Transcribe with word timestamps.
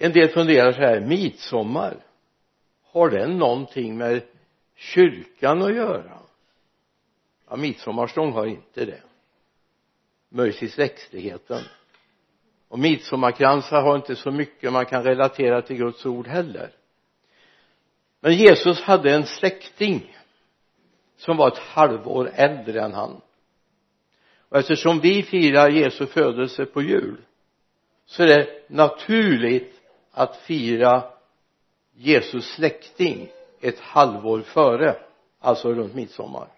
en 0.00 0.12
del 0.12 0.28
funderar 0.28 0.72
så 0.72 0.80
här 0.80 1.00
midsommar 1.00 1.96
har 2.82 3.10
den 3.10 3.38
någonting 3.38 3.98
med 3.98 4.22
kyrkan 4.76 5.62
att 5.62 5.74
göra? 5.74 6.18
Ja 7.48 7.56
midsommarstång 7.56 8.32
har 8.32 8.46
inte 8.46 8.84
det. 8.84 9.02
Möjligtvis 10.28 10.78
växtligheten. 10.78 11.62
Och 12.68 12.78
midsommarkransar 12.78 13.82
har 13.82 13.96
inte 13.96 14.16
så 14.16 14.30
mycket 14.30 14.72
man 14.72 14.86
kan 14.86 15.04
relatera 15.04 15.62
till 15.62 15.76
Guds 15.76 16.06
ord 16.06 16.26
heller. 16.26 16.70
Men 18.20 18.34
Jesus 18.34 18.80
hade 18.80 19.14
en 19.14 19.26
släkting 19.26 20.16
som 21.16 21.36
var 21.36 21.48
ett 21.48 21.58
halvår 21.58 22.30
äldre 22.34 22.82
än 22.82 22.92
han. 22.92 23.20
Och 24.48 24.58
eftersom 24.58 25.00
vi 25.00 25.22
firar 25.22 25.70
Jesu 25.70 26.06
födelse 26.06 26.64
på 26.64 26.82
jul 26.82 27.16
så 28.06 28.22
är 28.22 28.26
det 28.26 28.64
naturligt 28.68 29.77
att 30.18 30.36
fira 30.36 31.02
Jesus 31.94 32.54
släkting 32.54 33.28
ett 33.60 33.80
halvår 33.80 34.40
före 34.40 34.96
alltså 35.40 35.74
runt 35.74 35.94
midsommar. 35.94 36.48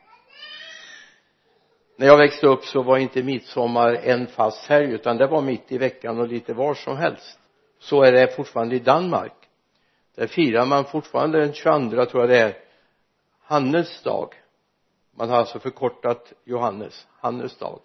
När 1.97 2.07
jag 2.07 2.19
växte 2.19 2.47
upp 2.47 2.65
så 2.65 2.83
var 2.83 2.99
inte 2.99 3.23
midsommar 3.23 3.93
en 3.93 4.27
fast 4.27 4.67
helg 4.67 4.93
utan 4.93 5.17
det 5.17 5.27
var 5.27 5.43
mitt 5.43 5.73
i 5.73 5.79
veckan 5.79 6.19
och 6.19 6.29
lite 6.29 6.55
var 6.55 6.75
som 6.75 6.97
helst. 6.97 7.39
Så 7.79 8.03
är 8.03 8.13
det 8.13 8.37
fortfarande 8.37 8.77
i 8.77 8.79
Danmark. 8.79 9.35
Där 10.15 10.27
firar 10.27 10.67
man 10.67 10.85
fortfarande 10.85 11.41
den 11.41 11.53
22 11.53 12.05
tror 12.07 12.23
jag 12.23 12.31
det 12.31 12.39
är 12.39 12.57
Hannes 13.41 14.03
dag. 14.03 14.35
Man 15.17 15.31
har 15.31 15.37
alltså 15.37 15.59
förkortat 15.59 16.33
Johannes 16.45 17.07
Hannes 17.19 17.59
dag. 17.59 17.81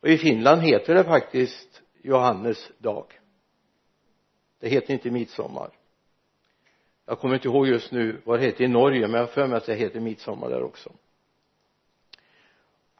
Och 0.00 0.08
i 0.08 0.18
Finland 0.18 0.62
heter 0.62 0.94
det 0.94 1.04
faktiskt 1.04 1.82
Johannes 2.02 2.70
dag 2.78 3.04
det 4.64 4.70
heter 4.70 4.92
inte 4.94 5.10
midsommar. 5.10 5.70
Jag 7.06 7.18
kommer 7.18 7.34
inte 7.34 7.48
ihåg 7.48 7.66
just 7.66 7.92
nu 7.92 8.20
vad 8.24 8.38
det 8.38 8.44
heter 8.44 8.64
i 8.64 8.68
Norge 8.68 9.00
men 9.00 9.12
jag 9.12 9.20
har 9.20 9.26
för 9.26 9.46
mig 9.46 9.56
att 9.56 9.66
det 9.66 9.74
heter 9.74 10.00
midsommar 10.00 10.50
där 10.50 10.62
också. 10.62 10.92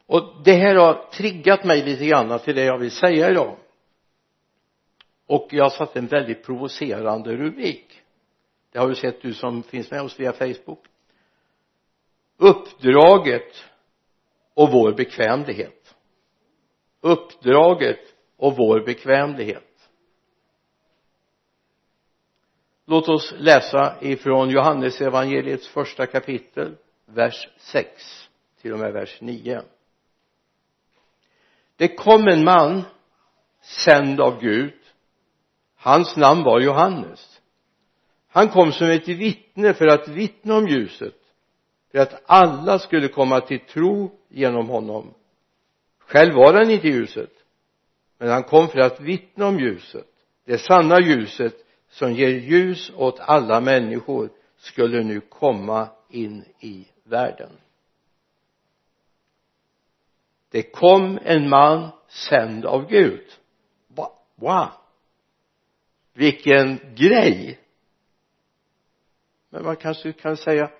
Och 0.05 0.41
det 0.43 0.53
här 0.53 0.75
har 0.75 1.09
triggat 1.11 1.63
mig 1.63 1.83
lite 1.83 2.05
grann 2.05 2.39
till 2.39 2.55
det 2.55 2.63
jag 2.63 2.77
vill 2.77 2.91
säga 2.91 3.29
idag. 3.29 3.55
Och 5.25 5.47
jag 5.51 5.63
har 5.63 5.69
satt 5.69 5.95
en 5.95 6.07
väldigt 6.07 6.43
provocerande 6.43 7.35
rubrik. 7.35 8.01
Det 8.71 8.79
har 8.79 8.89
du 8.89 8.95
sett 8.95 9.21
du 9.21 9.33
som 9.33 9.63
finns 9.63 9.91
med 9.91 10.01
oss 10.01 10.19
via 10.19 10.33
Facebook. 10.33 10.85
Uppdraget 12.37 13.65
och 14.53 14.71
vår 14.71 14.93
bekvämlighet. 14.93 15.95
Uppdraget 17.01 18.13
och 18.37 18.57
vår 18.57 18.85
bekvämlighet. 18.85 19.64
Låt 22.85 23.09
oss 23.09 23.33
läsa 23.37 23.95
ifrån 24.01 24.49
Johannes 24.49 25.01
evangeliets 25.01 25.67
första 25.67 26.05
kapitel 26.05 26.75
vers 27.05 27.49
6 27.57 28.29
till 28.61 28.73
och 28.73 28.79
med 28.79 28.93
vers 28.93 29.21
9 29.21 29.61
det 31.77 31.87
kom 31.87 32.27
en 32.27 32.43
man 32.43 32.83
sänd 33.61 34.21
av 34.21 34.39
Gud. 34.41 34.73
Hans 35.75 36.17
namn 36.17 36.43
var 36.43 36.59
Johannes. 36.59 37.41
Han 38.27 38.49
kom 38.49 38.71
som 38.71 38.87
ett 38.87 39.07
vittne 39.07 39.73
för 39.73 39.87
att 39.87 40.07
vittna 40.07 40.55
om 40.55 40.67
ljuset 40.67 41.15
för 41.91 41.99
att 41.99 42.23
alla 42.25 42.79
skulle 42.79 43.07
komma 43.07 43.41
till 43.41 43.59
tro 43.59 44.11
genom 44.29 44.69
honom. 44.69 45.13
Själv 45.99 46.33
var 46.33 46.53
han 46.53 46.69
inte 46.69 46.87
ljuset 46.87 47.31
men 48.17 48.29
han 48.29 48.43
kom 48.43 48.67
för 48.67 48.79
att 48.79 48.99
vittna 48.99 49.47
om 49.47 49.59
ljuset 49.59 50.07
det 50.45 50.57
sanna 50.57 50.99
ljuset 50.99 51.64
som 51.95 52.13
ger 52.13 52.29
ljus 52.29 52.91
åt 52.95 53.19
alla 53.19 53.61
människor 53.61 54.29
skulle 54.57 55.03
nu 55.03 55.21
komma 55.21 55.89
in 56.09 56.45
i 56.59 56.87
världen. 57.03 57.49
Det 60.49 60.63
kom 60.63 61.19
en 61.23 61.49
man 61.49 61.89
sänd 62.07 62.65
av 62.65 62.87
Gud. 62.87 63.25
Wow. 64.35 64.71
Vilken 66.13 66.79
grej. 66.95 67.59
Men 69.49 69.63
man 69.63 69.75
kanske 69.75 70.13
kan 70.13 70.37
säga 70.37 70.71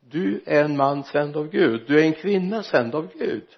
du 0.00 0.42
är 0.46 0.64
en 0.64 0.76
man 0.76 1.04
sänd 1.04 1.36
av 1.36 1.48
Gud. 1.48 1.84
Du 1.86 2.00
är 2.00 2.04
en 2.04 2.14
kvinna 2.14 2.62
sänd 2.62 2.94
av 2.94 3.12
Gud. 3.18 3.48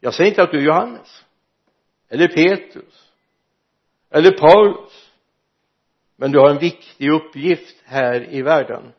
Jag 0.00 0.14
säger 0.14 0.30
inte 0.30 0.42
att 0.42 0.50
du 0.50 0.58
är 0.58 0.62
Johannes 0.62 1.24
eller 2.08 2.28
Petrus 2.28 3.03
eller 4.14 4.30
Paulus. 4.30 5.10
Men 6.16 6.32
du 6.32 6.38
har 6.38 6.50
en 6.50 6.58
viktig 6.58 7.10
uppgift 7.10 7.76
här 7.84 8.30
i 8.30 8.42
världen. 8.42 8.92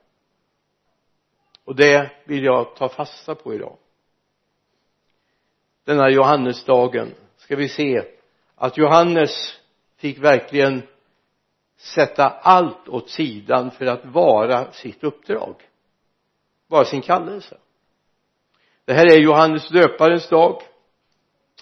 Och 1.65 1.75
det 1.75 2.11
vill 2.25 2.43
jag 2.43 2.75
ta 2.75 2.89
fasta 2.89 3.35
på 3.35 3.53
idag. 3.53 3.77
Denna 5.83 6.09
Johannesdagen 6.09 7.13
ska 7.37 7.55
vi 7.55 7.69
se 7.69 8.03
att 8.55 8.77
Johannes 8.77 9.59
fick 9.97 10.17
verkligen 10.17 10.83
sätta 11.77 12.29
allt 12.29 12.87
åt 12.87 13.09
sidan 13.09 13.71
för 13.71 13.85
att 13.85 14.05
vara 14.05 14.71
sitt 14.71 15.03
uppdrag. 15.03 15.55
Vara 16.67 16.85
sin 16.85 17.01
kallelse. 17.01 17.57
Det 18.85 18.93
här 18.93 19.05
är 19.05 19.19
Johannes 19.19 19.69
döparens 19.69 20.29
dag. 20.29 20.61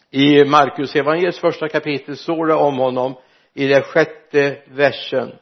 I 0.10 0.46
Markus 0.46 0.96
evangeliets 0.96 1.40
första 1.40 1.70
kapitel 1.70 2.18
står 2.18 2.48
det 2.48 2.56
om 2.56 2.78
honom 2.78 3.16
i 3.54 3.68
den 3.68 3.82
sjätte 3.82 4.58
versen. 4.66 5.36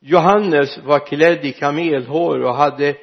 Johannes 0.00 0.78
var 0.78 1.06
klädd 1.06 1.44
i 1.44 1.52
kamelhår 1.52 2.42
och 2.42 2.54
hade 2.54 2.94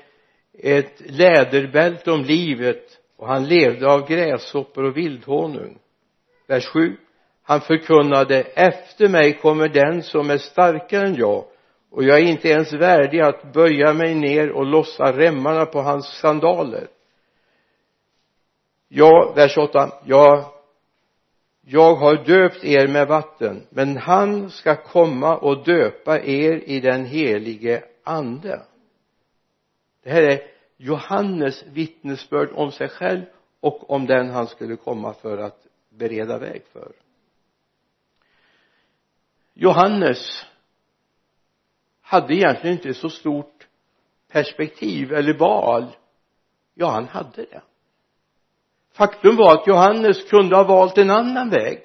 ett 0.54 1.02
läderbälte 1.06 2.12
om 2.12 2.24
livet 2.24 3.00
och 3.18 3.28
han 3.28 3.48
levde 3.48 3.88
av 3.92 4.08
gräshoppor 4.08 4.84
och 4.84 4.98
vildhonung. 4.98 5.78
Vers 6.48 6.66
7 6.66 6.98
han 7.48 7.62
förkunnade 7.62 8.42
efter 8.42 9.10
mig 9.10 9.34
kommer 9.34 9.68
den 9.68 10.04
som 10.04 10.30
är 10.30 10.38
starkare 10.38 11.08
än 11.08 11.16
jag 11.16 11.46
och 11.92 12.04
jag 12.04 12.20
är 12.20 12.24
inte 12.24 12.50
ens 12.50 12.74
värdig 12.74 13.22
att 13.22 13.54
böja 13.54 13.94
mig 13.94 14.16
ner 14.16 14.52
och 14.52 14.66
lossa 14.66 15.18
remmarna 15.18 15.66
på 15.66 15.82
hans 15.82 16.06
sandaler. 16.06 16.88
Ja, 18.88 19.34
vers 19.36 19.58
8 19.58 19.92
jag 20.06 20.46
jag 21.68 21.96
har 21.96 22.16
döpt 22.26 22.64
er 22.64 22.88
med 22.88 23.08
vatten 23.08 23.68
men 23.70 23.98
han 23.98 24.50
ska 24.50 24.76
komma 24.76 25.38
och 25.38 25.64
döpa 25.64 26.20
er 26.20 26.64
i 26.66 26.80
den 26.80 27.06
helige 27.06 27.84
ande. 28.04 28.66
Det 30.04 30.10
här 30.10 30.22
är 30.22 30.42
Johannes 30.78 31.64
vittnesbörd 31.64 32.50
om 32.54 32.72
sig 32.72 32.90
själv 32.90 33.26
och 33.60 33.90
om 33.90 34.06
den 34.06 34.30
han 34.30 34.48
skulle 34.48 34.76
komma 34.76 35.14
för 35.14 35.38
att 35.38 35.68
bereda 35.90 36.38
väg 36.38 36.64
för. 36.74 36.92
Johannes 39.54 40.46
hade 42.02 42.36
egentligen 42.36 42.78
inte 42.78 42.94
så 42.94 43.10
stort 43.10 43.68
perspektiv 44.28 45.14
eller 45.14 45.34
val. 45.34 45.96
Ja 46.74 46.90
han 46.90 47.08
hade 47.08 47.46
det 47.46 47.62
faktum 48.96 49.36
var 49.36 49.54
att 49.54 49.68
Johannes 49.68 50.30
kunde 50.30 50.56
ha 50.56 50.64
valt 50.64 50.98
en 50.98 51.10
annan 51.10 51.50
väg. 51.50 51.80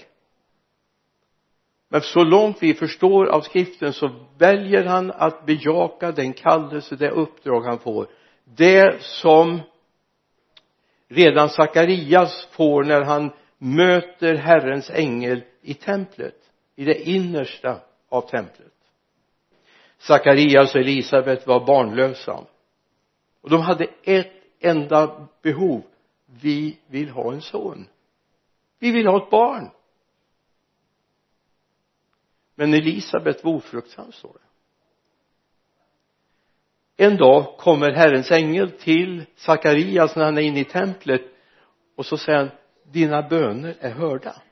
Men 1.89 2.01
så 2.01 2.25
långt 2.25 2.57
vi 2.61 2.75
förstår 2.75 3.27
av 3.27 3.41
skriften 3.41 3.93
så 3.93 4.11
väljer 4.39 4.85
han 4.85 5.11
att 5.11 5.47
bejaka 5.47 6.13
den 6.13 6.33
kallelse, 6.33 6.97
det 6.97 7.11
uppdrag 7.11 7.61
han 7.61 7.79
får. 7.79 8.07
Det 8.45 9.03
som 9.03 9.61
redan 11.09 11.49
Sakarias 11.49 12.49
får 12.51 12.85
när 12.85 13.01
han 13.01 13.31
möter 13.59 14.35
Herrens 14.35 14.91
ängel 14.91 15.43
i 15.63 15.75
templet 15.75 16.37
i 16.77 16.85
det 16.85 17.09
innersta 17.09 17.81
av 18.09 18.21
templet. 18.21 18.73
Sakarias 19.99 20.75
och 20.75 20.81
Elisabet 20.81 21.47
var 21.47 21.67
barnlösa. 21.67 22.41
Och 23.41 23.51
de 23.51 23.61
hade 23.61 23.87
ett 24.03 24.33
enda 24.61 25.29
behov 25.43 25.83
vi 26.41 26.79
vill 26.87 27.09
ha 27.09 27.33
en 27.33 27.43
son. 27.43 27.89
Vi 28.79 28.91
vill 28.91 29.07
ha 29.07 29.25
ett 29.25 29.31
barn. 29.31 29.71
Men 32.55 32.75
Elisabet 32.75 33.45
var 33.45 33.53
ofruktsam 33.53 34.13
står 34.13 34.33
det. 34.33 34.51
En 37.05 37.17
dag 37.17 37.57
kommer 37.59 37.91
Herrens 37.91 38.31
ängel 38.31 38.71
till 38.71 39.25
Sakarias 39.37 40.17
när 40.17 40.25
han 40.25 40.39
är 40.39 40.43
inne 40.43 40.61
i 40.61 40.65
templet 40.65 41.23
och 41.97 42.07
så 42.07 42.17
säger 42.17 42.39
han 42.39 42.51
dina 42.85 43.23
böner 43.23 43.77
är 43.81 43.91
hörda. 43.91 44.43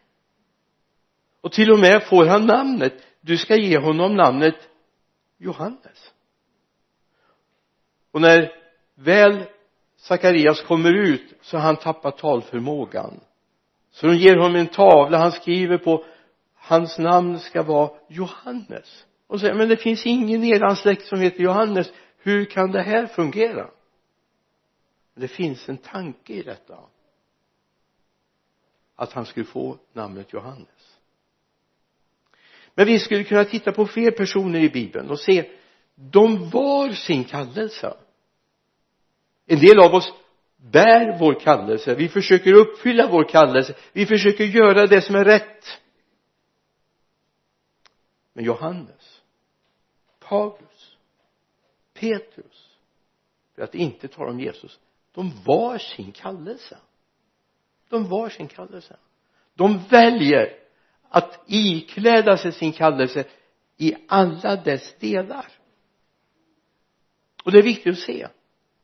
Och 1.41 1.53
till 1.53 1.73
och 1.73 1.79
med 1.79 2.03
får 2.03 2.27
han 2.27 2.47
namnet. 2.47 2.93
Du 3.21 3.39
ska 3.39 3.57
ge 3.57 3.79
honom 3.79 4.17
namnet 4.17 4.69
Johannes. 5.39 6.13
Och 8.11 8.21
när 8.21 8.53
väl 8.95 9.45
Sakarias 10.09 10.61
kommer 10.61 10.93
ut 10.93 11.35
så 11.41 11.59
han 11.59 11.77
tappar 11.77 12.11
talförmågan. 12.11 13.21
Så 13.91 14.07
de 14.07 14.17
ger 14.17 14.37
honom 14.37 14.57
en 14.57 14.67
tavla 14.67 15.19
han 15.19 15.33
skriver 15.33 15.79
på 15.79 16.05
hans 16.55 16.99
namn 16.99 17.39
ska 17.39 17.63
vara 17.63 17.91
Johannes. 18.09 19.07
Och 19.27 19.41
säger 19.41 19.55
men 19.55 19.69
det 19.69 19.77
finns 19.77 20.07
ingen 20.07 20.45
i 20.45 20.51
eran 20.51 20.77
släkt 20.77 21.07
som 21.07 21.21
heter 21.21 21.41
Johannes. 21.41 21.93
Hur 22.19 22.45
kan 22.45 22.73
det 22.73 22.83
här 22.83 23.07
fungera? 23.07 23.71
Det 25.15 25.29
finns 25.29 25.69
en 25.69 25.79
tanke 25.79 26.33
i 26.33 26.43
detta. 26.43 26.79
Att 28.97 29.13
han 29.13 29.27
skulle 29.27 29.47
få 29.47 29.79
namnet 29.93 30.33
Johannes. 30.33 30.99
Men 32.75 32.87
vi 32.87 32.99
skulle 32.99 33.25
kunna 33.25 33.45
titta 33.45 33.73
på 33.73 33.87
fler 33.87 34.11
personer 34.11 34.61
i 34.61 34.69
bibeln 34.69 35.11
och 35.11 35.21
se 35.21 35.51
de 35.95 36.51
var 36.51 36.91
sin 36.91 37.25
kallelse 37.25 37.97
en 39.49 39.61
del 39.61 39.81
av 39.81 39.95
oss 39.95 40.13
bär 40.57 41.19
vår 41.19 41.41
kallelse. 41.41 41.95
Vi 41.95 42.09
försöker 42.09 42.53
uppfylla 42.53 43.07
vår 43.11 43.29
kallelse. 43.29 43.75
Vi 43.93 44.07
försöker 44.07 44.45
göra 44.45 44.87
det 44.87 45.01
som 45.01 45.15
är 45.15 45.25
rätt. 45.25 45.81
Men 48.33 48.45
Johannes 48.45 49.23
Paulus 50.21 50.97
Petrus 51.95 52.77
för 53.55 53.63
att 53.63 53.75
inte 53.75 54.09
tala 54.09 54.31
om 54.31 54.41
Jesus 54.41 54.79
de 55.19 55.33
var 55.45 55.79
sin 55.79 56.13
kallelse. 56.13 56.79
De 57.89 58.09
var 58.09 58.29
sin 58.29 58.49
kallelse. 58.49 58.97
De 59.55 59.79
väljer 59.91 60.59
att 61.09 61.41
ikläda 61.47 62.37
sig 62.37 62.53
sin 62.53 62.73
kallelse 62.73 63.25
i 63.77 63.95
alla 64.09 64.57
dess 64.57 64.95
delar. 64.99 65.47
Och 67.45 67.53
det 67.53 67.59
är 67.59 67.63
viktigt 67.63 67.93
att 67.93 67.99
se 67.99 68.29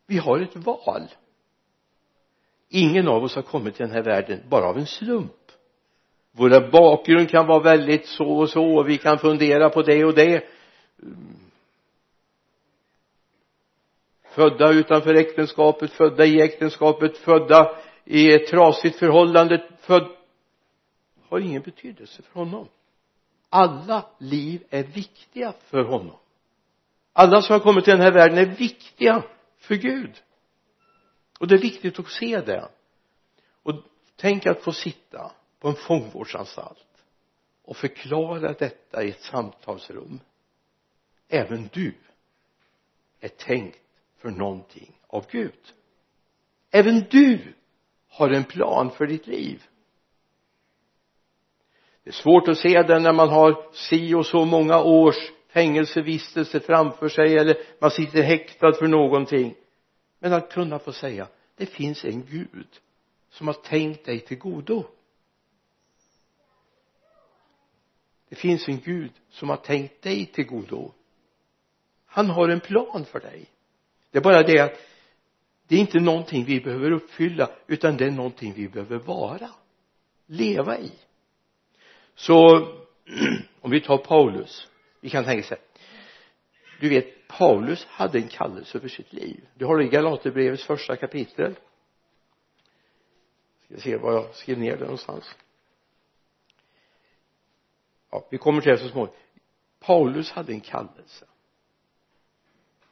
vi 0.06 0.18
har 0.18 0.40
ett 0.40 0.56
val. 0.56 1.08
Ingen 2.68 3.08
av 3.08 3.24
oss 3.24 3.34
har 3.34 3.42
kommit 3.42 3.74
till 3.74 3.86
den 3.86 3.94
här 3.94 4.02
världen 4.02 4.40
bara 4.48 4.64
av 4.64 4.78
en 4.78 4.86
slump. 4.86 5.32
Våra 6.32 6.70
bakgrund 6.70 7.30
kan 7.30 7.46
vara 7.46 7.62
väldigt 7.62 8.06
så 8.06 8.26
och 8.26 8.50
så 8.50 8.78
och 8.78 8.88
vi 8.88 8.98
kan 8.98 9.18
fundera 9.18 9.70
på 9.70 9.82
det 9.82 10.04
och 10.04 10.14
det. 10.14 10.44
Födda 14.34 14.72
utanför 14.72 15.14
äktenskapet 15.14 15.92
födda 15.92 16.24
i 16.24 16.40
äktenskapet 16.40 17.18
födda 17.18 17.76
i 18.04 18.34
ett 18.34 18.46
trasigt 18.46 18.98
förhållande 18.98 19.68
född 19.80 20.08
har 21.28 21.38
ingen 21.38 21.62
betydelse 21.62 22.22
för 22.22 22.40
honom. 22.40 22.68
Alla 23.48 24.04
liv 24.18 24.62
är 24.70 24.82
viktiga 24.82 25.52
för 25.70 25.84
honom. 25.84 26.16
Alla 27.12 27.42
som 27.42 27.52
har 27.52 27.60
kommit 27.60 27.84
till 27.84 27.92
den 27.92 28.02
här 28.02 28.12
världen 28.12 28.38
är 28.38 28.46
viktiga 28.46 29.22
för 29.64 29.74
Gud. 29.74 30.22
Och 31.38 31.48
det 31.48 31.54
är 31.54 31.62
viktigt 31.62 31.98
att 31.98 32.08
se 32.08 32.40
det. 32.40 32.68
Och 33.62 33.74
tänk 34.16 34.46
att 34.46 34.62
få 34.62 34.72
sitta 34.72 35.32
på 35.58 35.68
en 35.68 35.74
fångvårdsanstalt 35.74 36.86
och 37.62 37.76
förklara 37.76 38.52
detta 38.52 39.04
i 39.04 39.08
ett 39.08 39.22
samtalsrum. 39.22 40.20
Även 41.28 41.68
du 41.72 41.94
är 43.20 43.28
tänkt 43.28 43.80
för 44.16 44.30
någonting 44.30 45.00
av 45.06 45.26
Gud. 45.30 45.72
Även 46.70 47.04
du 47.10 47.54
har 48.08 48.30
en 48.30 48.44
plan 48.44 48.90
för 48.90 49.06
ditt 49.06 49.26
liv. 49.26 49.62
Det 52.02 52.10
är 52.10 52.14
svårt 52.14 52.48
att 52.48 52.58
se 52.58 52.82
det 52.82 52.98
när 52.98 53.12
man 53.12 53.28
har 53.28 53.72
si 53.72 54.14
och 54.14 54.26
så 54.26 54.44
många 54.44 54.80
års 54.80 55.32
fängelsevistelse 55.54 56.60
framför 56.60 57.08
sig 57.08 57.38
eller 57.38 57.56
man 57.78 57.90
sitter 57.90 58.22
häktad 58.22 58.72
för 58.72 58.86
någonting. 58.86 59.54
Men 60.18 60.32
att 60.32 60.52
kunna 60.52 60.78
få 60.78 60.92
säga 60.92 61.28
det 61.56 61.66
finns 61.66 62.04
en 62.04 62.26
Gud 62.26 62.68
som 63.30 63.46
har 63.46 63.54
tänkt 63.54 64.04
dig 64.04 64.20
till 64.20 64.38
godo. 64.38 64.84
Det 68.28 68.36
finns 68.36 68.68
en 68.68 68.80
Gud 68.80 69.12
som 69.30 69.48
har 69.48 69.56
tänkt 69.56 70.02
dig 70.02 70.26
till 70.26 70.46
godo. 70.46 70.92
Han 72.06 72.30
har 72.30 72.48
en 72.48 72.60
plan 72.60 73.04
för 73.04 73.20
dig. 73.20 73.46
Det 74.10 74.18
är 74.18 74.22
bara 74.22 74.42
det 74.42 74.60
att 74.60 74.80
det 75.66 75.76
är 75.76 75.80
inte 75.80 76.00
någonting 76.00 76.44
vi 76.44 76.60
behöver 76.60 76.90
uppfylla 76.90 77.50
utan 77.66 77.96
det 77.96 78.06
är 78.06 78.10
någonting 78.10 78.52
vi 78.56 78.68
behöver 78.68 78.98
vara 78.98 79.50
leva 80.26 80.78
i. 80.78 80.92
Så 82.14 82.36
om 83.60 83.70
vi 83.70 83.80
tar 83.80 83.98
Paulus 83.98 84.68
vi 85.04 85.10
kan 85.10 85.24
tänka 85.24 85.42
sig 85.48 85.58
du 86.80 86.88
vet 86.88 87.28
Paulus 87.28 87.84
hade 87.84 88.18
en 88.18 88.28
kallelse 88.28 88.80
för 88.80 88.88
sitt 88.88 89.12
liv. 89.12 89.48
Du 89.54 89.64
har 89.64 89.78
det 89.78 89.84
i 89.84 89.88
Galaterbrevets 89.88 90.64
första 90.64 90.96
kapitel. 90.96 91.54
Ska 93.64 93.76
se 93.76 93.96
var 93.96 94.12
jag 94.12 94.34
skrev 94.34 94.58
ner 94.58 94.76
det 94.76 94.82
någonstans. 94.82 95.36
Ja 98.10 98.28
vi 98.30 98.38
kommer 98.38 98.60
till 98.60 98.72
det 98.72 98.78
så 98.78 98.88
småningom. 98.88 99.16
Paulus 99.80 100.30
hade 100.30 100.52
en 100.52 100.60
kallelse. 100.60 101.26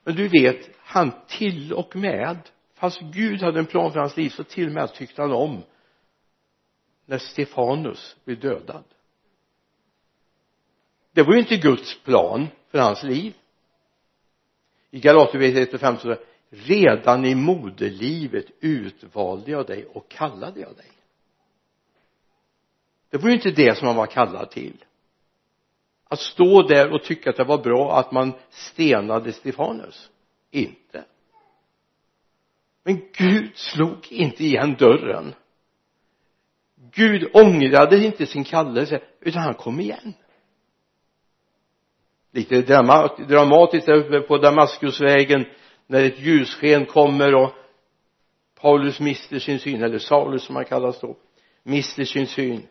Men 0.05 0.15
du 0.15 0.29
vet 0.29 0.70
han 0.79 1.12
till 1.29 1.73
och 1.73 1.97
med 1.97 2.38
fast 2.75 3.00
Gud 3.00 3.43
hade 3.43 3.58
en 3.58 3.67
plan 3.67 3.93
för 3.93 4.00
hans 4.00 4.17
liv 4.17 4.31
så 4.31 4.44
till 4.44 4.67
och 4.67 4.73
med 4.73 4.94
tyckte 4.94 5.23
han 5.23 5.32
om 5.32 5.62
när 7.06 7.19
Stefanus 7.19 8.17
blev 8.25 8.41
dödad 8.41 8.85
det 11.12 11.23
var 11.23 11.32
ju 11.32 11.41
inte 11.41 11.56
Guds 11.56 12.03
plan 12.03 12.49
för 12.70 12.79
hans 12.79 13.03
liv. 13.03 13.35
I 14.91 15.00
Galaterbrevet 15.00 15.69
1 15.69 15.75
och 15.75 15.81
5 15.81 15.97
det 16.03 16.19
redan 16.50 17.25
i 17.25 17.35
moderlivet 17.35 18.47
utvalde 18.61 19.50
jag 19.50 19.67
dig 19.67 19.87
och 19.87 20.09
kallade 20.09 20.61
jag 20.61 20.76
dig. 20.76 20.91
Det 23.11 23.19
var 23.19 23.29
ju 23.29 23.35
inte 23.35 23.50
det 23.50 23.79
som 23.79 23.87
han 23.87 23.97
var 23.97 24.06
kallad 24.06 24.50
till. 24.50 24.85
Att 26.05 26.20
stå 26.20 26.62
där 26.62 26.93
och 26.93 27.03
tycka 27.03 27.31
att 27.31 27.37
det 27.37 27.44
var 27.44 27.58
bra 27.58 27.99
att 27.99 28.12
man 28.12 28.32
stenade 28.50 29.32
Stefanus? 29.32 30.11
Inte. 30.50 31.05
Men 32.82 33.00
Gud 33.12 33.56
slog 33.56 34.12
inte 34.12 34.44
igen 34.44 34.76
dörren. 34.79 35.35
Gud 36.75 37.31
ångrade 37.35 38.05
inte 38.05 38.26
sin 38.26 38.44
kallelse 38.44 39.00
utan 39.20 39.43
han 39.43 39.55
kom 39.55 39.81
igen 39.81 40.15
lite 42.32 42.62
dramatiskt 43.29 43.87
där 43.87 43.94
uppe 43.94 44.20
på 44.20 44.38
Damaskusvägen 44.38 45.44
när 45.87 46.05
ett 46.05 46.19
ljussken 46.19 46.87
kommer 46.87 47.34
och 47.34 47.52
Paulus 48.55 49.00
mister 49.00 49.38
sin 49.38 49.58
syn 49.58 49.82
eller 49.82 49.99
Saulus 49.99 50.44
som 50.44 50.56
han 50.56 50.64
kallas 50.64 51.00
då 51.00 51.17
mister 51.62 52.05
sin 52.05 52.26
syn. 52.26 52.69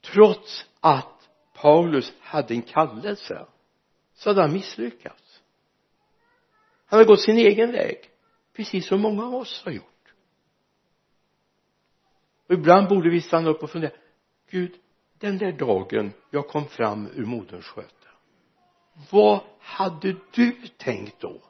Trots 0.00 0.66
att 0.80 1.28
Paulus 1.54 2.12
hade 2.20 2.54
en 2.54 2.62
kallelse 2.62 3.46
så 4.14 4.30
hade 4.30 4.40
han 4.40 4.52
misslyckats. 4.52 5.42
Han 6.86 6.98
hade 6.98 7.08
gått 7.08 7.20
sin 7.20 7.38
egen 7.38 7.72
väg 7.72 7.96
precis 8.56 8.86
som 8.86 9.00
många 9.00 9.26
av 9.26 9.34
oss 9.34 9.62
har 9.64 9.72
gjort. 9.72 10.14
Och 12.46 12.54
ibland 12.54 12.88
borde 12.88 13.10
vi 13.10 13.20
stanna 13.20 13.50
upp 13.50 13.62
och 13.62 13.70
fundera 13.70 13.92
Gud 14.50 14.74
den 15.20 15.38
där 15.38 15.52
dagen 15.52 16.12
jag 16.30 16.48
kom 16.48 16.68
fram 16.68 17.08
ur 17.14 17.24
moderns 17.24 17.64
sköte. 17.64 17.88
Vad 19.10 19.40
hade 19.60 20.16
du 20.30 20.52
tänkt 20.76 21.20
då? 21.20 21.40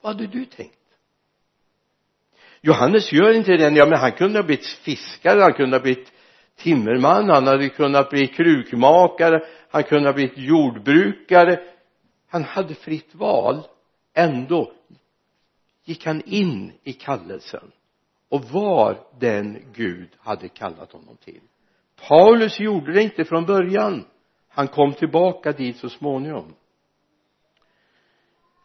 Vad 0.00 0.12
hade 0.12 0.26
du 0.26 0.44
tänkt? 0.44 0.76
Johannes 2.60 3.12
gör 3.12 3.32
inte 3.32 3.56
det 3.56 3.70
ja 3.70 3.86
men 3.86 3.98
han 3.98 4.12
kunde 4.12 4.38
ha 4.38 4.42
blivit 4.42 4.66
fiskare 4.66 5.40
han 5.40 5.52
kunde 5.52 5.76
ha 5.76 5.82
blivit 5.82 6.12
timmerman 6.56 7.30
han 7.30 7.46
hade 7.46 7.68
kunnat 7.68 8.10
bli 8.10 8.26
krukmakare 8.26 9.46
han 9.70 9.82
kunde 9.82 10.08
ha 10.08 10.12
blivit 10.12 10.38
jordbrukare. 10.38 11.60
Han 12.28 12.44
hade 12.44 12.74
fritt 12.74 13.14
val. 13.14 13.66
Ändå 14.14 14.72
gick 15.84 16.06
han 16.06 16.22
in 16.22 16.72
i 16.82 16.92
kallelsen 16.92 17.72
och 18.30 18.44
var 18.44 18.98
den 19.18 19.62
Gud 19.74 20.08
hade 20.18 20.48
kallat 20.48 20.92
honom 20.92 21.16
till. 21.16 21.40
Paulus 22.08 22.60
gjorde 22.60 22.92
det 22.92 23.02
inte 23.02 23.24
från 23.24 23.46
början. 23.46 24.04
Han 24.48 24.68
kom 24.68 24.92
tillbaka 24.92 25.52
dit 25.52 25.76
så 25.76 25.88
småningom. 25.88 26.54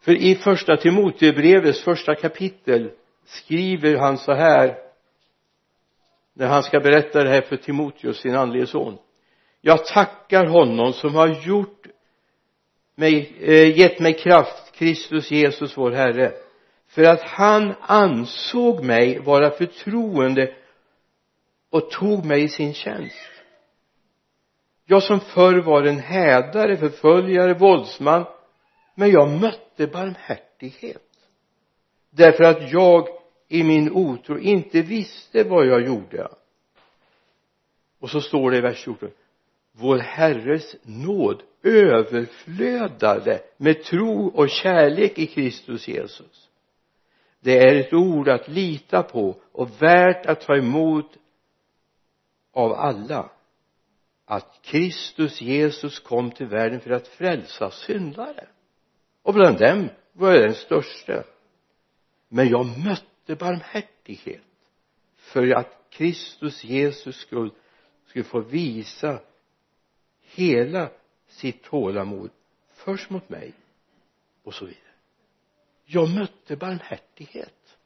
För 0.02 0.12
i 0.12 0.34
första 0.34 0.76
Timotebrevets 0.76 1.84
första 1.84 2.14
kapitel 2.14 2.90
skriver 3.24 3.96
han 3.96 4.18
så 4.18 4.32
här 4.32 4.76
när 6.34 6.46
han 6.46 6.62
ska 6.62 6.80
berätta 6.80 7.24
det 7.24 7.30
här 7.30 7.42
för 7.42 7.56
Timoteus 7.56 8.16
sin 8.20 8.34
andlige 8.34 8.66
son. 8.66 8.98
Jag 9.60 9.86
tackar 9.86 10.46
honom 10.46 10.92
som 10.92 11.14
har 11.14 11.28
gjort 11.28 11.86
mig, 12.94 13.36
eh, 13.40 13.78
gett 13.78 14.00
mig 14.00 14.12
kraft 14.12 14.72
Kristus 14.72 15.30
Jesus 15.30 15.78
vår 15.78 15.90
Herre 15.90 16.32
för 16.96 17.02
att 17.02 17.22
han 17.22 17.74
ansåg 17.80 18.84
mig 18.84 19.18
vara 19.18 19.50
förtroende 19.50 20.54
och 21.70 21.90
tog 21.90 22.24
mig 22.24 22.44
i 22.44 22.48
sin 22.48 22.74
tjänst. 22.74 23.30
Jag 24.84 25.02
som 25.02 25.20
förr 25.20 25.60
var 25.60 25.82
en 25.82 25.98
hädare, 25.98 26.76
förföljare, 26.76 27.54
våldsman 27.54 28.24
men 28.94 29.10
jag 29.10 29.40
mötte 29.40 29.86
barmhärtighet. 29.86 31.08
Därför 32.10 32.44
att 32.44 32.72
jag 32.72 33.08
i 33.48 33.62
min 33.62 33.92
otro 33.92 34.38
inte 34.38 34.82
visste 34.82 35.44
vad 35.44 35.66
jag 35.66 35.86
gjorde. 35.86 36.28
Och 38.00 38.10
så 38.10 38.20
står 38.20 38.50
det 38.50 38.56
i 38.56 38.60
vers 38.60 38.84
14 38.84 39.10
vår 39.72 39.98
Herres 39.98 40.76
nåd 40.82 41.42
överflödade 41.62 43.42
med 43.56 43.84
tro 43.84 44.28
och 44.28 44.50
kärlek 44.50 45.18
i 45.18 45.26
Kristus 45.26 45.88
Jesus 45.88 46.45
det 47.46 47.58
är 47.58 47.74
ett 47.74 47.92
ord 47.92 48.28
att 48.28 48.48
lita 48.48 49.02
på 49.02 49.40
och 49.52 49.82
värt 49.82 50.26
att 50.26 50.40
ta 50.40 50.56
emot 50.56 51.16
av 52.52 52.72
alla 52.72 53.30
att 54.24 54.62
Kristus 54.62 55.40
Jesus 55.40 55.98
kom 55.98 56.30
till 56.30 56.46
världen 56.46 56.80
för 56.80 56.90
att 56.90 57.08
frälsa 57.08 57.70
syndare. 57.70 58.48
Och 59.22 59.34
bland 59.34 59.58
dem 59.58 59.88
var 60.12 60.32
jag 60.32 60.42
den 60.42 60.54
största 60.54 61.24
men 62.28 62.48
jag 62.48 62.66
mötte 62.84 63.36
barmhärtighet 63.36 64.42
för 65.16 65.50
att 65.50 65.86
Kristus 65.90 66.64
Jesus 66.64 67.16
skulle, 67.16 67.50
skulle 68.06 68.24
få 68.24 68.40
visa 68.40 69.20
hela 70.20 70.90
sitt 71.28 71.62
tålamod 71.62 72.30
först 72.74 73.10
mot 73.10 73.28
mig 73.28 73.52
och 74.42 74.54
så 74.54 74.64
vidare 74.64 74.85
jag 75.86 76.10
mötte 76.10 76.56
barmhärtighet. 76.56 77.78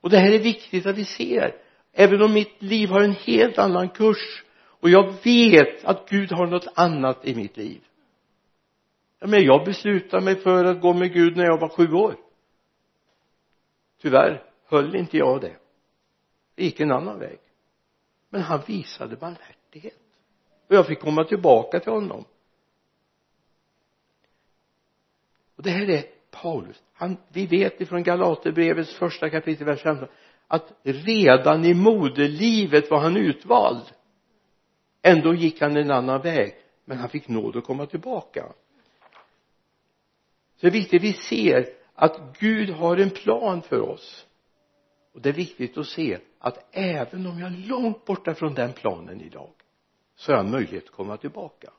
Och 0.00 0.10
det 0.10 0.18
här 0.18 0.32
är 0.32 0.38
viktigt 0.38 0.86
att 0.86 0.96
vi 0.96 1.04
ser. 1.04 1.56
Även 1.92 2.22
om 2.22 2.32
mitt 2.32 2.62
liv 2.62 2.88
har 2.88 3.00
en 3.00 3.14
helt 3.14 3.58
annan 3.58 3.88
kurs 3.88 4.44
och 4.54 4.90
jag 4.90 5.14
vet 5.24 5.84
att 5.84 6.08
Gud 6.08 6.32
har 6.32 6.46
något 6.46 6.66
annat 6.74 7.26
i 7.26 7.34
mitt 7.34 7.56
liv. 7.56 7.80
Men 9.20 9.44
jag 9.44 9.64
beslutade 9.64 10.24
mig 10.24 10.36
för 10.36 10.64
att 10.64 10.80
gå 10.80 10.92
med 10.92 11.12
Gud 11.12 11.36
när 11.36 11.44
jag 11.44 11.60
var 11.60 11.68
sju 11.68 11.92
år. 11.92 12.16
Tyvärr 14.00 14.42
höll 14.66 14.96
inte 14.96 15.16
jag 15.16 15.40
det. 15.40 15.56
Det 16.54 16.64
gick 16.64 16.80
en 16.80 16.92
annan 16.92 17.18
väg. 17.18 17.38
Men 18.28 18.40
han 18.42 18.60
visade 18.66 19.16
barmhärtighet. 19.16 20.00
Och 20.68 20.74
jag 20.74 20.86
fick 20.86 21.00
komma 21.00 21.24
tillbaka 21.24 21.80
till 21.80 21.92
honom. 21.92 22.24
Och 25.56 25.62
det 25.62 25.70
här 25.70 25.90
är 25.90 26.19
Paulus 26.30 26.82
han, 26.92 27.16
vi 27.28 27.46
vet 27.46 27.80
ifrån 27.80 28.02
Galaterbrevets 28.02 28.94
första 28.94 29.30
kapitel 29.30 29.66
vers 29.66 29.82
15 29.82 30.08
att 30.46 30.72
redan 30.82 31.64
i 31.64 31.74
moderlivet 31.74 32.90
var 32.90 33.00
han 33.00 33.16
utvald. 33.16 33.84
Ändå 35.02 35.34
gick 35.34 35.60
han 35.60 35.76
en 35.76 35.90
annan 35.90 36.20
väg 36.22 36.54
men 36.84 36.98
han 36.98 37.08
fick 37.08 37.28
nåd 37.28 37.56
att 37.56 37.64
komma 37.64 37.86
tillbaka. 37.86 38.52
Så 40.56 40.66
det 40.66 40.66
är 40.66 40.72
viktigt 40.72 41.02
vi 41.02 41.12
ser 41.12 41.66
att 41.94 42.38
Gud 42.38 42.70
har 42.70 42.96
en 42.96 43.10
plan 43.10 43.62
för 43.62 43.80
oss. 43.80 44.26
Och 45.14 45.20
det 45.20 45.28
är 45.28 45.32
viktigt 45.32 45.78
att 45.78 45.86
se 45.86 46.18
att 46.38 46.68
även 46.76 47.26
om 47.26 47.38
jag 47.38 47.52
är 47.52 47.68
långt 47.68 48.04
borta 48.04 48.34
från 48.34 48.54
den 48.54 48.72
planen 48.72 49.20
idag 49.20 49.52
så 50.16 50.32
har 50.32 50.36
jag 50.36 50.46
möjlighet 50.46 50.84
att 50.84 50.90
komma 50.90 51.16
tillbaka. 51.16 51.70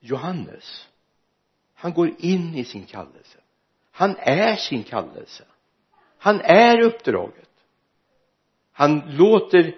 Johannes 0.00 0.88
han 1.84 1.92
går 1.92 2.10
in 2.18 2.54
i 2.54 2.64
sin 2.64 2.86
kallelse. 2.86 3.38
Han 3.92 4.16
är 4.18 4.56
sin 4.56 4.82
kallelse. 4.82 5.44
Han 6.18 6.40
är 6.40 6.82
uppdraget. 6.82 7.50
Han 8.72 9.02
låter 9.06 9.74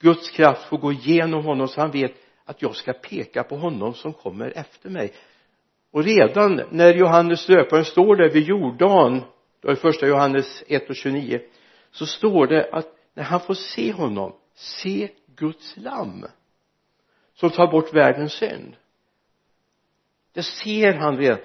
Guds 0.00 0.30
kraft 0.30 0.68
få 0.68 0.76
gå 0.76 0.92
igenom 0.92 1.44
honom 1.44 1.68
så 1.68 1.80
han 1.80 1.90
vet 1.90 2.12
att 2.44 2.62
jag 2.62 2.76
ska 2.76 2.92
peka 2.92 3.42
på 3.42 3.56
honom 3.56 3.94
som 3.94 4.12
kommer 4.12 4.58
efter 4.58 4.90
mig. 4.90 5.12
Och 5.90 6.04
redan 6.04 6.62
när 6.70 6.94
Johannes 6.94 7.46
döparen 7.46 7.84
står 7.84 8.16
där 8.16 8.30
vid 8.30 8.44
Jordan 8.44 9.22
då 9.60 9.68
är 9.68 9.74
första 9.74 10.06
Johannes 10.06 10.62
1 10.66 10.90
och 10.90 10.96
29 10.96 11.40
så 11.90 12.06
står 12.06 12.46
det 12.46 12.70
att 12.72 12.86
när 13.14 13.24
han 13.24 13.40
får 13.40 13.54
se 13.54 13.92
honom 13.92 14.32
se 14.54 15.08
Guds 15.36 15.76
lamm 15.76 16.24
som 17.34 17.50
tar 17.50 17.66
bort 17.66 17.94
världens 17.94 18.32
synd 18.32 18.76
det 20.38 20.42
ser 20.42 20.92
han 20.92 21.16
redan 21.16 21.38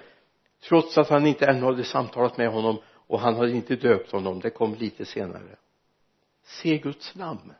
trots 0.63 0.97
att 0.97 1.09
han 1.09 1.27
inte 1.27 1.45
ännu 1.45 1.65
hade 1.65 1.83
samtalat 1.83 2.38
med 2.38 2.50
honom 2.51 2.77
och 3.07 3.19
han 3.19 3.35
hade 3.35 3.51
inte 3.51 3.75
döpt 3.75 4.12
honom. 4.12 4.39
Det 4.39 4.50
kom 4.50 4.75
lite 4.75 5.05
senare. 5.05 5.55
Se 6.43 6.77
Guds 6.77 7.15
lamm 7.15 7.53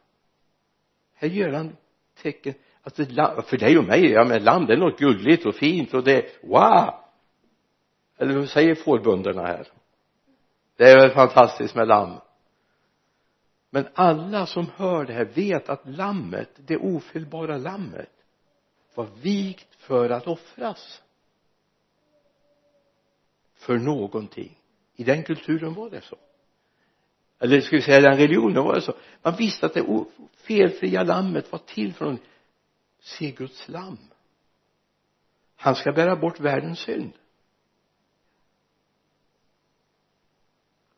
här 1.14 1.28
gör 1.28 1.54
han 1.54 1.78
tecken. 2.22 2.54
Alltså, 2.82 3.02
att 3.02 3.36
det, 3.36 3.42
för 3.42 3.58
dig 3.58 3.78
och 3.78 3.84
mig, 3.84 4.12
ja 4.12 4.24
men 4.24 4.44
lamm 4.44 4.66
det 4.66 4.74
är 4.74 4.78
något 4.78 5.00
gulligt 5.00 5.46
och 5.46 5.56
fint 5.56 5.94
och 5.94 6.04
det, 6.04 6.26
wow! 6.44 6.94
Eller 8.18 8.38
vad 8.38 8.50
säger 8.50 8.76
fårbönderna 8.76 9.42
här? 9.42 9.68
Det 10.78 10.92
är 10.92 10.98
väl 10.98 11.12
fantastiskt 11.12 11.76
med 11.76 11.88
lamm. 11.88 12.14
Men 13.70 13.88
alla 13.94 14.46
som 14.46 14.66
hör 14.76 15.06
det 15.06 15.14
här 15.14 15.26
vet 15.26 15.70
att 15.70 15.82
lammet, 15.86 16.50
det 16.56 16.78
ofelbara 16.78 17.58
lammet 17.58 18.12
var 18.96 19.08
vigt 19.22 19.76
för 19.80 20.10
att 20.10 20.28
offras 20.28 21.02
för 23.66 23.78
någonting. 23.78 24.58
I 24.96 25.04
den 25.04 25.24
kulturen 25.24 25.74
var 25.74 25.90
det 25.90 26.02
så. 26.02 26.18
Eller 27.40 27.62
ska 27.62 27.76
vi 27.76 27.82
säga 27.82 28.02
den 28.02 28.18
religionen 28.18 28.64
var 28.64 28.76
det 28.76 28.82
så. 28.82 28.94
Man 29.22 29.36
visste 29.36 29.66
att 29.66 29.74
det 29.74 30.06
felfria 30.36 31.04
lammet 31.04 31.52
var 31.52 31.60
till 31.60 31.94
för 31.94 32.14
att 32.14 32.20
se 33.00 33.32
Guds 33.32 33.70
lamm 33.70 33.98
han 35.64 35.76
ska 35.76 35.92
bära 35.92 36.16
bort 36.16 36.40
världens 36.40 36.80
synd. 36.80 37.14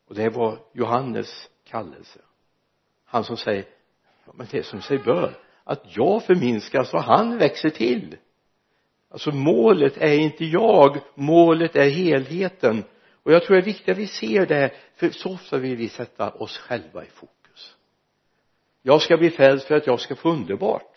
Och 0.07 0.15
det 0.15 0.29
var 0.29 0.59
Johannes 0.73 1.49
kallelse. 1.63 2.19
Han 3.05 3.23
som 3.23 3.37
säger 3.37 3.65
men 4.33 4.47
det 4.51 4.63
som 4.63 4.81
sig 4.81 4.97
bör. 4.97 5.37
Att 5.63 5.95
jag 5.97 6.25
förminskas 6.25 6.93
och 6.93 7.03
han 7.03 7.37
växer 7.37 7.69
till 7.69 8.17
alltså 9.15 9.31
målet 9.31 9.97
är 9.97 10.19
inte 10.19 10.45
jag 10.45 10.97
målet 11.13 11.75
är 11.75 11.89
helheten. 11.89 12.83
Och 13.23 13.31
jag 13.31 13.43
tror 13.43 13.55
det 13.55 13.61
är 13.61 13.65
viktigt 13.65 13.89
att 13.89 13.97
vi 13.97 14.07
ser 14.07 14.45
det 14.45 14.71
för 14.95 15.09
så 15.09 15.33
ofta 15.33 15.57
vill 15.57 15.75
vi 15.75 15.89
sätta 15.89 16.29
oss 16.29 16.57
själva 16.57 17.03
i 17.03 17.07
fokus. 17.07 17.75
Jag 18.81 19.01
ska 19.01 19.17
bli 19.17 19.29
frälst 19.29 19.67
för 19.67 19.75
att 19.75 19.87
jag 19.87 19.99
ska 19.99 20.15
få 20.15 20.29
underbart. 20.29 20.91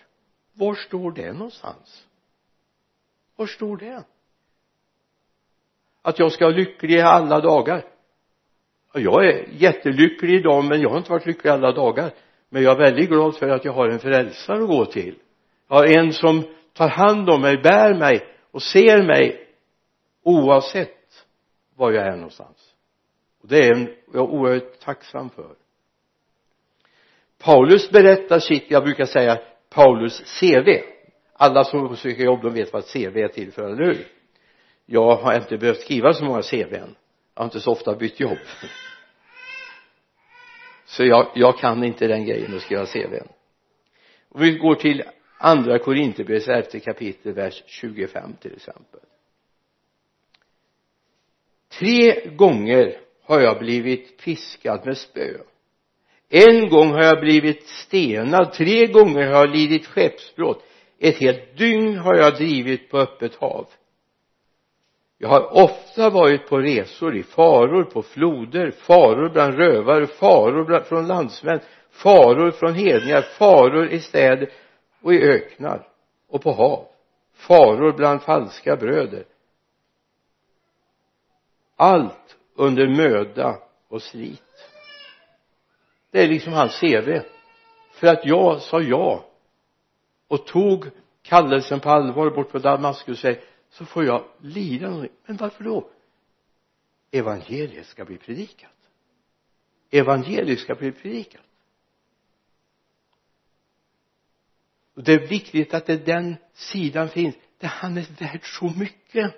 Var 0.53 0.75
står 0.75 1.13
det 1.13 1.33
någonstans? 1.33 2.07
Var 3.37 3.47
står 3.47 3.77
det? 3.77 4.05
Att 6.03 6.19
jag 6.19 6.33
ska 6.33 6.45
vara 6.45 6.57
lycklig 6.57 7.01
alla 7.01 7.41
dagar? 7.41 7.85
Jag 8.95 9.27
är 9.27 9.49
jättelycklig 9.51 10.35
idag 10.35 10.65
men 10.65 10.81
jag 10.81 10.91
har 10.91 10.99
inte 10.99 11.11
varit 11.11 11.27
lycklig 11.27 11.51
alla 11.51 11.73
dagar. 11.73 12.11
Men 12.49 12.63
jag 12.63 12.73
är 12.73 12.79
väldigt 12.79 13.09
glad 13.09 13.37
för 13.37 13.49
att 13.49 13.65
jag 13.65 13.73
har 13.73 13.89
en 13.89 13.99
frälsare 13.99 14.63
att 14.63 14.69
gå 14.69 14.85
till. 14.85 15.15
Jag 15.69 15.77
har 15.77 15.87
en 15.87 16.13
som 16.13 16.45
tar 16.79 16.89
hand 16.89 17.31
om 17.31 17.41
mig, 17.41 17.57
bär 17.57 17.95
mig 17.95 18.27
och 18.51 18.63
ser 18.63 19.03
mig 19.03 19.49
oavsett 20.23 21.27
var 21.77 21.93
jag 21.93 22.07
är 22.07 22.17
någonstans. 22.17 22.75
Och 23.43 23.49
det 23.49 23.59
är 23.59 23.97
jag 24.13 24.15
är 24.15 24.31
oerhört 24.31 24.81
tacksam 24.81 25.31
för. 25.31 25.55
Paulus 27.39 27.91
berättar 27.91 28.39
sitt, 28.39 28.71
jag 28.71 28.85
brukar 28.85 29.05
säga 29.05 29.39
Paulus 29.71 30.41
CV 30.41 30.69
alla 31.33 31.65
som 31.65 31.97
söker 31.97 32.25
jobb 32.25 32.43
de 32.43 32.55
vet 32.55 32.73
vad 32.73 32.83
ett 32.83 32.93
CV 32.93 33.17
är 33.17 33.29
till 33.29 33.53
för, 33.53 33.63
eller 33.63 33.85
hur? 33.85 34.07
Jag 34.87 35.17
har 35.17 35.35
inte 35.35 35.59
behövt 35.59 35.81
skriva 35.81 36.13
så 36.13 36.25
många 36.25 36.43
CVn 36.43 36.95
jag 37.35 37.43
har 37.43 37.45
inte 37.45 37.61
så 37.61 37.73
ofta 37.73 37.95
bytt 37.95 38.21
jobb. 38.21 38.39
Så 40.85 41.05
jag, 41.05 41.31
jag 41.35 41.59
kan 41.59 41.85
inte 41.85 42.07
den 42.07 42.25
grejen 42.25 42.57
att 42.57 42.63
skriva 42.63 42.87
CVn 42.87 43.29
och 44.29 44.43
vi 44.43 44.59
går 44.59 44.75
till 44.75 45.03
andra 45.38 45.78
Korinthierbrevets 45.78 46.49
elfte 46.49 46.80
kapitel 46.80 47.33
vers 47.33 47.62
25 47.66 48.33
till 48.40 48.52
exempel. 48.52 49.00
Tre 51.78 52.28
gånger 52.37 53.00
har 53.23 53.40
jag 53.40 53.59
blivit 53.59 54.18
piskad 54.18 54.87
med 54.87 54.97
spö. 54.97 55.38
En 56.28 56.68
gång 56.68 56.90
har 56.90 57.02
jag 57.02 57.21
blivit 57.21 57.66
stenad. 57.66 58.52
Tre 58.52 58.87
gånger 58.87 59.26
har 59.26 59.35
jag 59.35 59.50
lidit 59.50 59.87
skeppsbrott. 59.87 60.64
Ett 60.99 61.16
helt 61.16 61.59
dygn 61.59 61.97
har 61.97 62.14
jag 62.14 62.35
drivit 62.35 62.90
på 62.90 62.99
öppet 62.99 63.35
hav. 63.35 63.66
Jag 65.18 65.28
har 65.28 65.57
ofta 65.57 66.11
varit 66.11 66.49
på 66.49 66.59
resor 66.59 67.16
i 67.16 67.23
faror 67.23 67.85
på 67.85 68.02
floder 68.02 68.71
faror 68.71 69.28
bland 69.28 69.54
rövare 69.54 70.07
faror 70.07 70.80
från 70.80 71.07
landsmän 71.07 71.61
faror 71.90 72.50
från 72.50 72.75
hedningar 72.75 73.23
faror 73.23 73.88
i 73.88 74.00
städer 74.00 74.52
och 75.00 75.14
i 75.14 75.23
öknar 75.23 75.88
och 76.28 76.43
på 76.43 76.52
hav. 76.52 76.87
Faror 77.33 77.93
bland 77.93 78.23
falska 78.23 78.76
bröder. 78.76 79.25
Allt 81.76 82.37
under 82.55 82.88
möda 82.88 83.59
och 83.88 84.02
slit. 84.02 84.43
Det 86.11 86.23
är 86.23 86.28
liksom 86.28 86.52
hans 86.52 86.81
CV 86.81 87.21
för 87.93 88.07
att 88.07 88.26
jag 88.26 88.62
sa 88.62 88.81
ja 88.81 89.25
och 90.28 90.47
tog 90.47 90.90
kallelsen 91.23 91.81
på 91.81 91.90
allvar 91.90 92.31
bort 92.31 92.50
på 92.52 92.59
Damaskus 92.59 93.21
säger 93.21 93.40
så 93.71 93.85
får 93.85 94.05
jag 94.05 94.25
lida 94.38 94.87
någonting. 94.87 95.17
Men 95.26 95.37
varför 95.37 95.64
då? 95.64 95.90
Evangeliet 97.11 97.87
ska 97.87 98.05
bli 98.05 98.19
predikat. 98.19 98.71
Evangeliet 99.90 100.59
ska 100.59 100.75
bli 100.75 100.93
predikat. 100.93 101.43
Och 104.99 105.05
det 105.05 105.12
är 105.12 105.28
viktigt 105.28 105.75
att 105.75 105.87
det 105.87 106.07
den 106.07 106.37
sidan 106.55 107.09
finns. 107.09 107.35
Där 107.59 107.69
han 107.69 107.99
är 107.99 108.07
värd 108.21 108.40
så 108.43 108.73
mycket. 108.76 109.35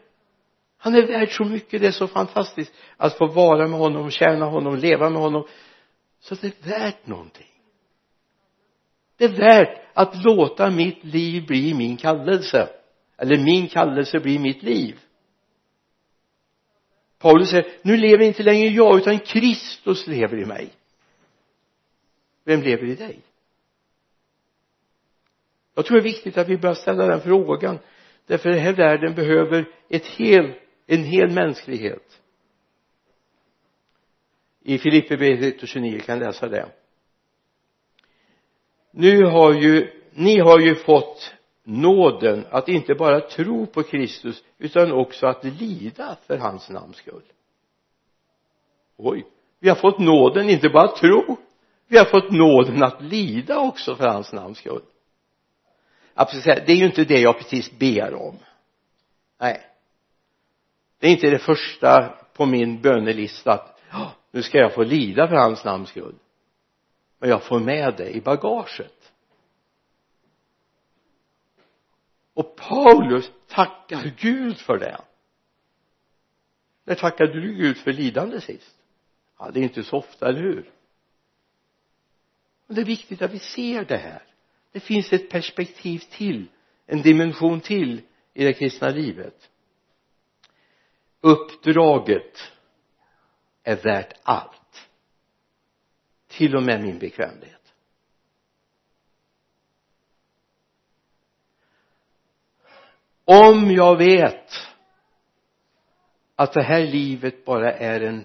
Han 0.78 0.94
är 0.94 1.06
värd 1.06 1.36
så 1.36 1.44
mycket. 1.44 1.80
Det 1.80 1.86
är 1.86 1.92
så 1.92 2.06
fantastiskt. 2.06 2.72
Att 2.96 3.18
få 3.18 3.26
vara 3.26 3.68
med 3.68 3.78
honom, 3.78 4.10
tjäna 4.10 4.44
honom, 4.44 4.76
leva 4.76 5.10
med 5.10 5.22
honom. 5.22 5.46
Så 6.20 6.34
det 6.34 6.46
är 6.46 6.68
värt 6.68 7.06
någonting. 7.06 7.50
Det 9.16 9.24
är 9.24 9.28
värt 9.28 9.80
att 9.94 10.24
låta 10.24 10.70
mitt 10.70 11.04
liv 11.04 11.46
bli 11.46 11.74
min 11.74 11.96
kallelse. 11.96 12.68
Eller 13.18 13.38
min 13.38 13.68
kallelse 13.68 14.20
bli 14.20 14.38
mitt 14.38 14.62
liv. 14.62 15.00
Paulus 17.18 17.50
säger 17.50 17.66
nu 17.82 17.96
lever 17.96 18.24
inte 18.24 18.42
längre 18.42 18.68
jag 18.68 18.98
utan 18.98 19.18
Kristus 19.18 20.06
lever 20.06 20.42
i 20.42 20.44
mig. 20.44 20.70
Vem 22.44 22.62
lever 22.62 22.84
i 22.84 22.94
dig? 22.94 23.20
Jag 25.80 25.86
tror 25.86 25.96
det 25.96 26.00
är 26.00 26.12
viktigt 26.12 26.38
att 26.38 26.48
vi 26.48 26.56
börjar 26.56 26.74
ställa 26.74 27.06
den 27.06 27.20
frågan 27.20 27.78
därför 28.26 28.50
den 28.50 28.58
här 28.58 28.72
världen 28.72 29.14
behöver 29.14 29.68
ett 29.88 30.06
hel, 30.06 30.52
en 30.86 31.04
hel 31.04 31.30
mänsklighet. 31.30 32.20
I 34.62 34.78
Filipperbrevet 34.78 35.68
29 35.68 36.00
kan 36.00 36.18
läsa 36.18 36.48
det? 36.48 36.68
Nu 38.90 39.24
har 39.24 39.52
ju 39.54 39.90
ni 40.12 40.38
har 40.38 40.60
ju 40.60 40.74
fått 40.74 41.34
nåden 41.64 42.46
att 42.50 42.68
inte 42.68 42.94
bara 42.94 43.20
tro 43.20 43.66
på 43.66 43.82
Kristus 43.82 44.44
utan 44.58 44.92
också 44.92 45.26
att 45.26 45.44
lida 45.44 46.16
för 46.26 46.38
hans 46.38 46.70
namns 46.70 46.96
skull. 46.96 47.22
Oj 48.96 49.26
vi 49.60 49.68
har 49.68 49.76
fått 49.76 49.98
nåden 49.98 50.50
inte 50.50 50.68
bara 50.68 50.88
tro 50.88 51.36
vi 51.88 51.98
har 51.98 52.04
fått 52.04 52.30
nåden 52.30 52.82
att 52.82 53.02
lida 53.02 53.58
också 53.58 53.96
för 53.96 54.06
hans 54.06 54.32
namns 54.32 54.58
skull 54.58 54.82
det 56.44 56.72
är 56.72 56.76
ju 56.76 56.86
inte 56.86 57.04
det 57.04 57.20
jag 57.20 57.38
precis 57.38 57.70
ber 57.70 58.14
om. 58.14 58.38
Nej. 59.38 59.66
Det 60.98 61.06
är 61.06 61.10
inte 61.10 61.30
det 61.30 61.38
första 61.38 62.08
på 62.32 62.46
min 62.46 62.80
bönelista 62.80 63.52
att 63.52 63.80
nu 64.30 64.42
ska 64.42 64.58
jag 64.58 64.74
få 64.74 64.82
lida 64.82 65.28
för 65.28 65.36
hans 65.36 65.64
namns 65.64 65.88
skull. 65.88 66.14
Men 67.18 67.30
jag 67.30 67.42
får 67.42 67.60
med 67.60 67.94
det 67.96 68.10
i 68.10 68.20
bagaget. 68.20 69.12
Och 72.34 72.56
Paulus 72.56 73.30
tackar 73.48 74.12
Gud 74.18 74.58
för 74.58 74.78
det. 74.78 75.00
När 76.84 76.94
tackade 76.94 77.40
du 77.40 77.54
Gud 77.54 77.76
för 77.76 77.92
lidande 77.92 78.40
sist? 78.40 78.76
Ja 79.38 79.50
det 79.50 79.60
är 79.60 79.62
inte 79.62 79.82
så 79.82 79.96
ofta, 79.96 80.28
eller 80.28 80.40
hur? 80.40 80.70
Men 82.66 82.74
det 82.74 82.80
är 82.80 82.86
viktigt 82.86 83.22
att 83.22 83.32
vi 83.32 83.38
ser 83.38 83.84
det 83.84 83.96
här 83.96 84.29
det 84.72 84.80
finns 84.80 85.12
ett 85.12 85.30
perspektiv 85.30 85.98
till 85.98 86.48
en 86.86 87.02
dimension 87.02 87.60
till 87.60 88.02
i 88.34 88.44
det 88.44 88.52
kristna 88.52 88.88
livet. 88.88 89.50
Uppdraget 91.20 92.52
är 93.62 93.76
värt 93.76 94.12
allt. 94.22 94.88
Till 96.28 96.56
och 96.56 96.62
med 96.62 96.82
min 96.82 96.98
bekvämlighet. 96.98 97.74
Om 103.24 103.70
jag 103.70 103.96
vet 103.96 104.52
att 106.36 106.52
det 106.52 106.62
här 106.62 106.86
livet 106.86 107.44
bara 107.44 107.72
är 107.72 108.00
en 108.00 108.24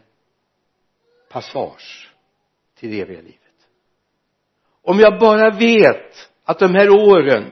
passage 1.29 2.11
till 2.75 2.91
det 2.91 3.01
eviga 3.01 3.21
livet. 3.21 3.41
Om 4.81 4.99
jag 4.99 5.19
bara 5.19 5.51
vet 5.51 6.31
att 6.45 6.59
de 6.59 6.75
här 6.75 6.89
åren 6.89 7.51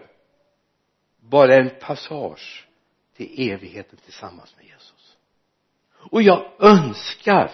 bara 1.20 1.56
är 1.56 1.62
en 1.62 1.80
passage 1.80 2.68
till 3.16 3.52
evigheten 3.52 4.00
tillsammans 4.06 4.56
med 4.58 4.66
Jesus. 4.66 5.18
Och 5.94 6.22
jag 6.22 6.52
önskar 6.60 7.52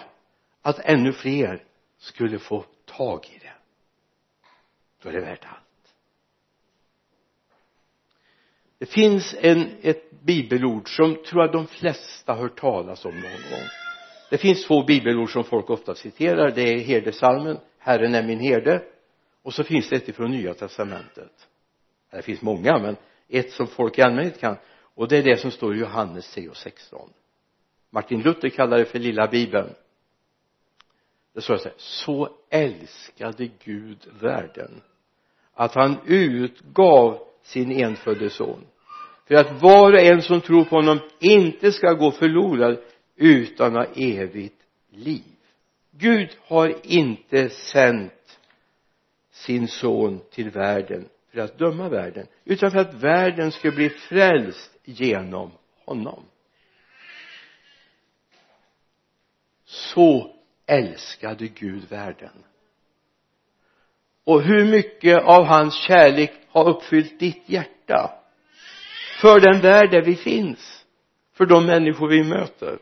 att 0.62 0.78
ännu 0.78 1.12
fler 1.12 1.64
skulle 1.98 2.38
få 2.38 2.64
tag 2.84 3.26
i 3.36 3.38
det. 3.38 3.52
Då 5.02 5.08
är 5.08 5.12
det 5.12 5.20
värt 5.20 5.44
allt. 5.44 5.94
Det 8.78 8.86
finns 8.86 9.34
en, 9.40 9.70
ett 9.82 10.20
bibelord 10.20 10.96
som 10.96 11.22
tror 11.22 11.42
jag 11.42 11.52
de 11.52 11.66
flesta 11.66 12.32
har 12.32 12.40
hört 12.42 12.60
talas 12.60 13.04
om 13.04 13.14
någon 13.14 13.50
gång. 13.50 13.68
Det 14.30 14.38
finns 14.38 14.66
två 14.66 14.82
bibelord 14.82 15.32
som 15.32 15.44
folk 15.44 15.70
ofta 15.70 15.94
citerar. 15.94 16.50
Det 16.50 16.62
är 16.62 16.78
herdesalmen 16.78 17.58
Herren 17.78 18.14
är 18.14 18.22
min 18.22 18.40
herde 18.40 18.82
och 19.50 19.54
så 19.54 19.64
finns 19.64 19.88
det 19.88 19.96
ett 19.96 20.08
ifrån 20.08 20.30
nya 20.30 20.54
testamentet. 20.54 21.48
Det 22.10 22.22
finns 22.22 22.42
många 22.42 22.78
men 22.78 22.96
ett 23.28 23.52
som 23.52 23.66
folk 23.66 23.98
i 23.98 24.02
allmänhet 24.02 24.40
kan. 24.40 24.56
Och 24.94 25.08
det 25.08 25.18
är 25.18 25.22
det 25.22 25.36
som 25.36 25.50
står 25.50 25.76
i 25.76 25.78
Johannes 25.78 26.34
3 26.34 26.48
och 26.48 26.56
16 26.56 27.10
Martin 27.90 28.22
Luther 28.22 28.48
kallar 28.48 28.78
det 28.78 28.84
för 28.84 28.98
lilla 28.98 29.26
bibeln. 29.26 29.74
Det 31.34 31.40
står 31.40 31.56
så 31.56 31.64
här 31.64 31.74
så 31.76 32.36
älskade 32.50 33.50
Gud 33.64 33.98
världen 34.20 34.82
att 35.54 35.74
han 35.74 35.96
utgav 36.06 37.18
sin 37.42 37.72
enfödde 37.72 38.30
son 38.30 38.66
för 39.28 39.34
att 39.34 39.62
var 39.62 39.92
och 39.92 40.00
en 40.00 40.22
som 40.22 40.40
tror 40.40 40.64
på 40.64 40.76
honom 40.76 40.98
inte 41.18 41.72
ska 41.72 41.92
gå 41.92 42.10
förlorad 42.10 42.78
utan 43.16 43.74
ha 43.74 43.84
evigt 43.84 44.62
liv. 44.90 45.36
Gud 45.90 46.36
har 46.42 46.74
inte 46.82 47.48
sänt 47.48 48.12
sin 49.40 49.68
son 49.68 50.20
till 50.30 50.50
världen 50.50 51.08
för 51.32 51.40
att 51.40 51.58
döma 51.58 51.88
världen 51.88 52.26
utan 52.44 52.70
för 52.70 52.78
att 52.78 52.94
världen 52.94 53.52
ska 53.52 53.70
bli 53.70 53.88
frälst 53.88 54.78
genom 54.84 55.52
honom. 55.84 56.24
Så 59.64 60.36
älskade 60.66 61.48
Gud 61.48 61.88
världen. 61.88 62.44
Och 64.24 64.42
hur 64.42 64.64
mycket 64.64 65.22
av 65.22 65.44
hans 65.44 65.74
kärlek 65.74 66.32
har 66.48 66.68
uppfyllt 66.68 67.18
ditt 67.18 67.48
hjärta 67.48 68.20
för 69.20 69.40
den 69.40 69.60
värld 69.60 69.90
där 69.90 70.02
vi 70.02 70.16
finns 70.16 70.86
för 71.32 71.46
de 71.46 71.66
människor 71.66 72.08
vi 72.08 72.24
möter? 72.24 72.78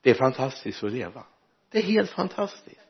Det 0.00 0.10
är 0.10 0.14
fantastiskt 0.14 0.84
att 0.84 0.92
leva 0.92 1.26
det 1.70 1.78
är 1.78 1.82
helt 1.82 2.10
fantastiskt. 2.10 2.80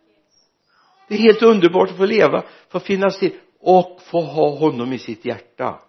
Det 1.08 1.14
är 1.14 1.18
helt 1.18 1.42
underbart 1.42 1.90
att 1.90 1.96
få 1.96 2.04
leva 2.06 2.44
få 2.68 2.80
finnas 2.80 3.18
till 3.18 3.40
och 3.58 4.02
få 4.02 4.22
ha 4.22 4.58
honom 4.58 4.92
i 4.92 4.98
sitt 4.98 5.24
hjärta. 5.24 5.82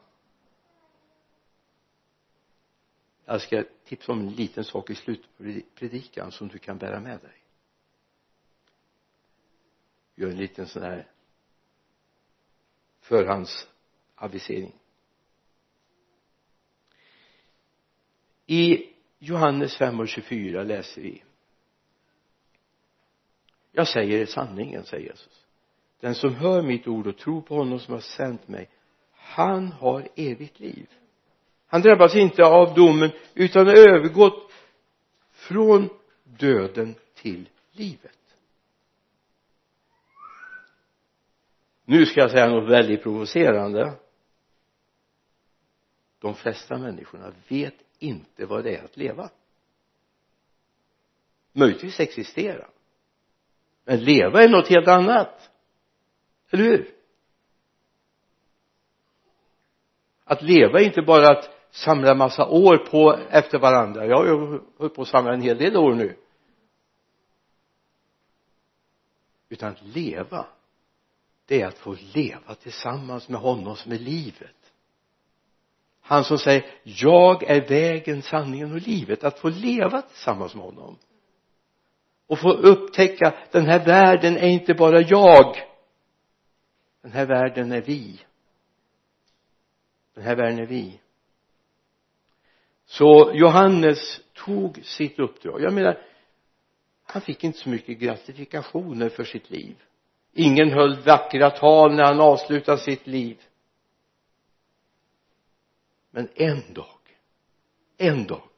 Jag 3.26 3.42
ska 3.42 3.64
tipsa 3.86 4.12
om 4.12 4.20
en 4.20 4.30
liten 4.30 4.64
sak 4.64 4.90
i 4.90 4.96
slutpredikan 4.96 6.32
som 6.32 6.48
du 6.48 6.58
kan 6.58 6.78
bära 6.78 7.00
med 7.00 7.20
dig. 7.20 7.44
Gör 10.16 10.30
en 10.30 10.38
liten 10.38 10.68
sån 10.68 10.84
här 10.84 11.08
förhandsavisering. 13.00 14.74
I 18.46 18.94
Johannes 19.20 19.78
5 19.78 20.00
och 20.00 20.08
24 20.08 20.64
läser 20.64 21.02
vi 21.02 21.24
jag 23.80 23.88
säger 23.88 24.26
sanningen 24.26 24.84
säger 24.84 25.10
Jesus. 25.10 25.46
Den 26.00 26.16
som 26.16 26.36
hör 26.36 26.62
mitt 26.62 26.88
ord 26.88 27.08
och 27.08 27.18
tror 27.18 27.42
på 27.42 27.56
honom 27.56 27.80
som 27.80 27.94
har 27.94 28.02
sänt 28.02 28.48
mig 28.48 28.70
han 29.12 29.72
har 29.72 30.08
evigt 30.16 30.60
liv. 30.60 30.90
Han 31.68 31.82
drabbas 31.82 32.16
inte 32.16 32.46
av 32.46 32.76
domen 32.76 33.12
utan 33.34 33.68
har 33.68 33.74
övergått 33.74 34.52
från 35.32 35.90
döden 36.24 36.96
till 37.16 37.50
livet. 37.72 38.36
Nu 41.86 42.06
ska 42.06 42.20
jag 42.20 42.32
säga 42.32 42.50
något 42.50 42.70
väldigt 42.70 43.04
provocerande. 43.04 43.94
De 46.20 46.36
flesta 46.36 46.78
människorna 46.78 47.34
vet 47.48 47.76
inte 48.00 48.46
vad 48.46 48.64
det 48.64 48.76
är 48.76 48.84
att 48.84 48.98
leva. 48.98 49.30
Möjligtvis 51.52 52.00
existera 52.00 52.68
men 53.90 54.04
leva 54.04 54.44
är 54.44 54.50
något 54.50 54.68
helt 54.68 54.88
annat. 54.88 55.50
Eller 56.50 56.64
hur? 56.64 56.94
Att 60.24 60.42
leva 60.42 60.80
är 60.80 60.86
inte 60.86 61.02
bara 61.02 61.28
att 61.28 61.50
samla 61.72 62.16
massa 62.16 62.48
år 62.48 62.78
på 62.78 63.20
efter 63.30 63.60
varandra. 63.60 64.06
Jag 64.06 64.18
har 64.18 64.26
ju 64.26 64.60
hållit 64.78 64.96
på 64.96 65.02
att 65.02 65.08
samla 65.08 65.34
en 65.34 65.42
hel 65.42 65.58
del 65.58 65.78
år 65.78 65.94
nu. 65.96 66.18
Utan 69.50 69.70
att 69.70 69.82
leva 69.82 70.48
det 71.46 71.62
är 71.62 71.68
att 71.68 71.78
få 71.78 71.96
leva 72.14 72.56
tillsammans 72.56 73.30
med 73.30 73.42
honom 73.42 73.76
som 73.76 73.92
är 73.92 74.00
livet. 74.00 74.74
Han 76.02 76.24
som 76.24 76.38
säger 76.38 76.66
jag 76.84 77.44
är 77.44 77.68
vägen, 77.68 78.22
sanningen 78.22 78.72
och 78.72 78.82
livet. 78.82 79.24
Att 79.24 79.40
få 79.40 79.50
leva 79.50 80.02
tillsammans 80.02 80.56
med 80.56 80.64
honom 80.64 80.98
och 82.30 82.40
få 82.40 82.52
upptäcka 82.52 83.34
den 83.52 83.66
här 83.66 83.86
världen 83.86 84.38
är 84.38 84.48
inte 84.48 84.74
bara 84.74 85.02
jag. 85.02 85.56
Den 87.02 87.12
här 87.12 87.26
världen 87.26 87.72
är 87.72 87.82
vi. 87.82 88.20
Den 90.14 90.24
här 90.24 90.36
världen 90.36 90.60
är 90.60 90.66
vi. 90.66 91.00
Så 92.86 93.32
Johannes 93.34 94.22
tog 94.34 94.80
sitt 94.84 95.20
uppdrag. 95.20 95.62
Jag 95.62 95.74
menar 95.74 96.02
han 97.04 97.22
fick 97.22 97.44
inte 97.44 97.60
så 97.60 97.70
mycket 97.70 98.00
gratifikationer 98.00 99.10
för 99.10 99.24
sitt 99.24 99.50
liv. 99.50 99.76
Ingen 100.34 100.72
höll 100.72 101.00
vackra 101.00 101.50
tal 101.50 101.96
när 101.96 102.04
han 102.04 102.20
avslutade 102.20 102.78
sitt 102.78 103.08
liv. 103.08 103.42
Men 106.12 106.30
en 106.36 106.74
dag 106.74 107.00
en 108.00 108.28
dag 108.28 108.50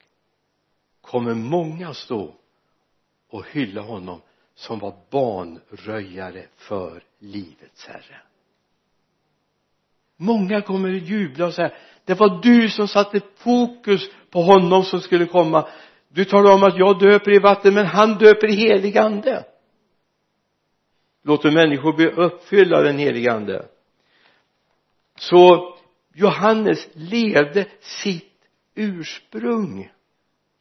kommer 1.00 1.34
många 1.34 1.94
stå 1.94 2.34
och 3.32 3.46
hylla 3.46 3.80
honom 3.80 4.20
som 4.54 4.78
var 4.78 4.94
banröjare 5.10 6.46
för 6.56 7.02
livets 7.18 7.86
herre. 7.86 8.20
Många 10.16 10.62
kommer 10.62 10.96
att 10.96 11.08
jubla 11.08 11.46
och 11.46 11.54
säga 11.54 11.72
det 12.04 12.14
var 12.14 12.42
du 12.42 12.68
som 12.68 12.88
satte 12.88 13.20
fokus 13.36 14.10
på 14.30 14.42
honom 14.42 14.84
som 14.84 15.00
skulle 15.00 15.26
komma. 15.26 15.68
Du 16.08 16.24
talar 16.24 16.54
om 16.54 16.62
att 16.62 16.78
jag 16.78 16.98
döper 16.98 17.34
i 17.34 17.38
vatten 17.38 17.74
men 17.74 17.86
han 17.86 18.18
döper 18.18 18.50
i 18.50 18.54
helig 18.54 18.98
ande. 18.98 19.44
Låter 21.22 21.50
människor 21.50 21.92
bli 21.92 22.06
uppfyllda 22.06 22.76
av 22.78 22.84
den 22.84 22.98
helige 22.98 23.32
ande. 23.32 23.68
Så 25.16 25.74
Johannes 26.14 26.88
levde 26.92 27.66
sitt 27.80 28.44
ursprung 28.74 29.92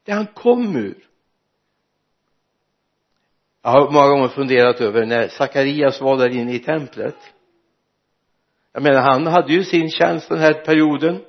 det 0.05 0.11
han 0.11 0.27
kom 0.27 0.75
ur 0.75 1.07
jag 3.61 3.71
har 3.71 3.91
många 3.91 4.07
gånger 4.07 4.27
funderat 4.27 4.81
över 4.81 5.05
när 5.05 5.27
Sakarias 5.27 6.01
var 6.01 6.17
där 6.17 6.29
inne 6.29 6.53
i 6.53 6.59
templet. 6.59 7.15
Jag 8.73 8.83
menar 8.83 9.01
han 9.01 9.27
hade 9.27 9.53
ju 9.53 9.63
sin 9.63 9.89
tjänst 9.89 10.29
den 10.29 10.39
här 10.39 10.53
perioden. 10.53 11.25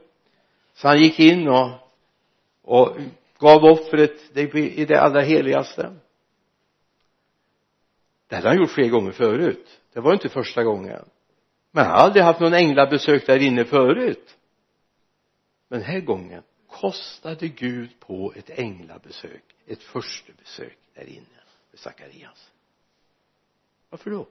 Så 0.75 0.89
han 0.89 0.99
gick 0.99 1.21
in 1.21 1.49
och 1.49 1.83
och 2.63 2.97
gav 3.39 3.65
offret 3.65 4.37
i 4.57 4.85
det 4.85 5.01
allra 5.01 5.21
heligaste. 5.21 5.97
Det 8.29 8.37
hade 8.37 8.49
han 8.49 8.57
gjort 8.57 8.71
flera 8.71 8.89
gånger 8.89 9.13
förut. 9.13 9.81
Det 9.93 10.01
var 10.01 10.13
inte 10.13 10.29
första 10.29 10.63
gången. 10.63 11.05
Men 11.71 11.85
han 11.85 11.93
hade 11.93 12.05
aldrig 12.05 12.25
haft 12.25 12.41
någon 12.41 12.55
änglabesök 12.55 13.27
där 13.27 13.43
inne 13.43 13.65
förut. 13.65 14.37
Men 15.69 15.81
den 15.81 15.89
här 15.89 16.01
gången 16.01 16.43
kostade 16.69 17.49
Gud 17.49 18.01
på 18.01 18.33
ett 18.37 18.51
änglabesök 18.51 19.43
ett 19.67 19.83
första 19.83 20.33
besök 20.39 20.79
där 20.95 21.09
inne. 21.09 21.42
Sakarias 21.79 22.53
varför 23.93 24.11
då? 24.11 24.29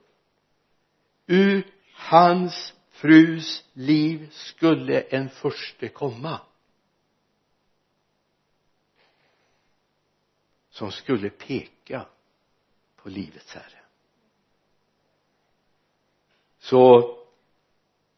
Ur 1.28 1.72
hans 1.94 2.74
frus 2.90 3.64
liv 3.74 4.30
skulle 4.32 5.02
en 5.02 5.30
förste 5.30 5.88
komma. 5.88 6.42
Som 10.70 10.92
skulle 10.92 11.30
peka 11.30 12.06
på 12.96 13.10
livets 13.10 13.54
herre. 13.54 13.82
Så 16.60 17.18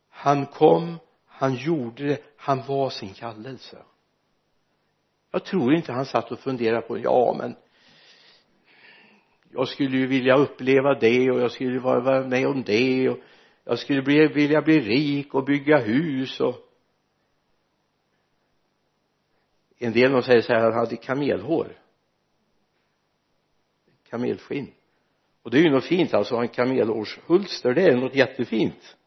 han 0.09 0.45
kom 0.45 0.99
han 1.25 1.55
gjorde 1.55 2.03
det 2.03 2.23
han 2.37 2.65
var 2.67 2.89
sin 2.89 3.13
kallelse. 3.13 3.83
Jag 5.31 5.45
tror 5.45 5.73
inte 5.73 5.91
han 5.91 6.05
satt 6.05 6.31
och 6.31 6.39
funderade 6.39 6.81
på 6.81 6.99
ja 6.99 7.35
men 7.37 7.55
jag 9.53 9.67
skulle 9.67 9.97
ju 9.97 10.07
vilja 10.07 10.35
uppleva 10.35 10.93
det 10.99 11.31
och 11.31 11.39
jag 11.39 11.51
skulle 11.51 11.79
vara 11.79 12.27
med 12.27 12.47
om 12.47 12.63
det 12.63 13.09
och 13.09 13.17
jag 13.63 13.79
skulle 13.79 14.01
bli, 14.01 14.27
vilja 14.27 14.61
bli 14.61 14.79
rik 14.79 15.33
och 15.33 15.45
bygga 15.45 15.77
hus 15.77 16.39
och 16.39 16.69
en 19.77 19.93
del 19.93 20.11
de 20.11 20.23
säger 20.23 20.41
så 20.41 20.53
här 20.53 20.61
han 20.61 20.73
hade 20.73 20.95
kamelhår. 20.95 21.77
Kamelskinn. 24.09 24.73
Och 25.41 25.51
det 25.51 25.57
är 25.57 25.63
ju 25.63 25.69
något 25.69 25.85
fint 25.85 26.13
alltså 26.13 26.35
en 26.35 26.47
kamelhårshulster 26.47 27.73
det 27.73 27.81
är 27.81 27.97
något 27.97 28.15
jättefint. 28.15 28.97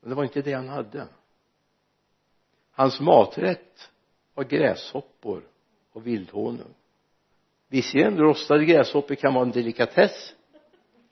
Men 0.00 0.10
det 0.10 0.16
var 0.16 0.24
inte 0.24 0.42
det 0.42 0.52
han 0.52 0.68
hade. 0.68 1.08
Hans 2.72 3.00
maträtt 3.00 3.90
var 4.34 4.44
gräshoppor 4.44 5.42
och 5.92 6.06
vildhonung 6.06 6.74
visserligen 7.72 8.18
rostade 8.18 8.64
gräshoppor 8.64 9.14
kan 9.14 9.34
vara 9.34 9.44
en 9.44 9.50
delikatess. 9.50 10.34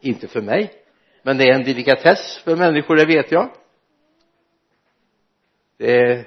Inte 0.00 0.28
för 0.28 0.40
mig 0.40 0.80
men 1.22 1.38
det 1.38 1.48
är 1.48 1.54
en 1.54 1.64
delikatess 1.64 2.38
för 2.44 2.56
människor 2.56 2.96
det 2.96 3.06
vet 3.06 3.32
jag. 3.32 3.50
Det 5.76 6.26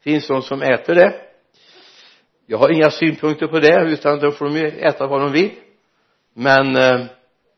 finns 0.00 0.26
de 0.28 0.42
som 0.42 0.62
äter 0.62 0.94
det. 0.94 1.20
Jag 2.46 2.58
har 2.58 2.70
inga 2.70 2.90
synpunkter 2.90 3.46
på 3.46 3.60
det 3.60 3.92
utan 3.92 4.18
då 4.18 4.32
får 4.32 4.44
de 4.44 4.56
ju 4.56 4.66
äta 4.66 5.06
vad 5.06 5.20
de 5.20 5.32
vill. 5.32 5.50
Men 6.34 6.76
eh, 6.76 7.06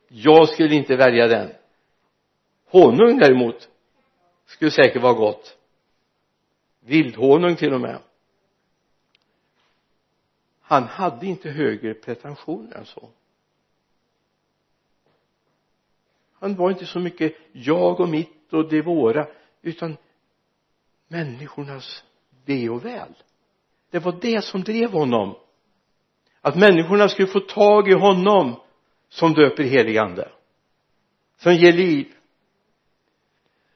jag 0.08 0.48
skulle 0.48 0.74
inte 0.74 0.96
välja 0.96 1.28
den. 1.28 1.52
Honung 2.70 3.18
däremot 3.18 3.68
skulle 4.46 4.70
säkert 4.70 5.02
vara 5.02 5.12
gott. 5.12 5.56
Vildhonung 6.84 7.56
till 7.56 7.72
och 7.72 7.80
med 7.80 7.98
han 10.70 10.84
hade 10.84 11.26
inte 11.26 11.50
högre 11.50 11.94
pretensioner 11.94 12.76
än 12.76 12.86
så. 12.86 13.08
Han 16.32 16.54
var 16.54 16.70
inte 16.70 16.86
så 16.86 17.00
mycket 17.00 17.36
jag 17.52 18.00
och 18.00 18.08
mitt 18.08 18.52
och 18.52 18.68
det 18.68 18.82
våra 18.82 19.26
utan 19.62 19.96
människornas 21.08 22.04
ve 22.44 22.68
och 22.68 22.84
väl. 22.84 23.14
Det 23.90 23.98
var 23.98 24.18
det 24.20 24.44
som 24.44 24.62
drev 24.62 24.90
honom. 24.90 25.34
Att 26.40 26.56
människorna 26.56 27.08
skulle 27.08 27.28
få 27.28 27.40
tag 27.40 27.88
i 27.88 27.94
honom 27.94 28.60
som 29.08 29.32
döper 29.32 29.62
helig 29.62 29.98
ande 29.98 30.32
som 31.36 31.54
ger 31.54 31.72
liv. 31.72 32.14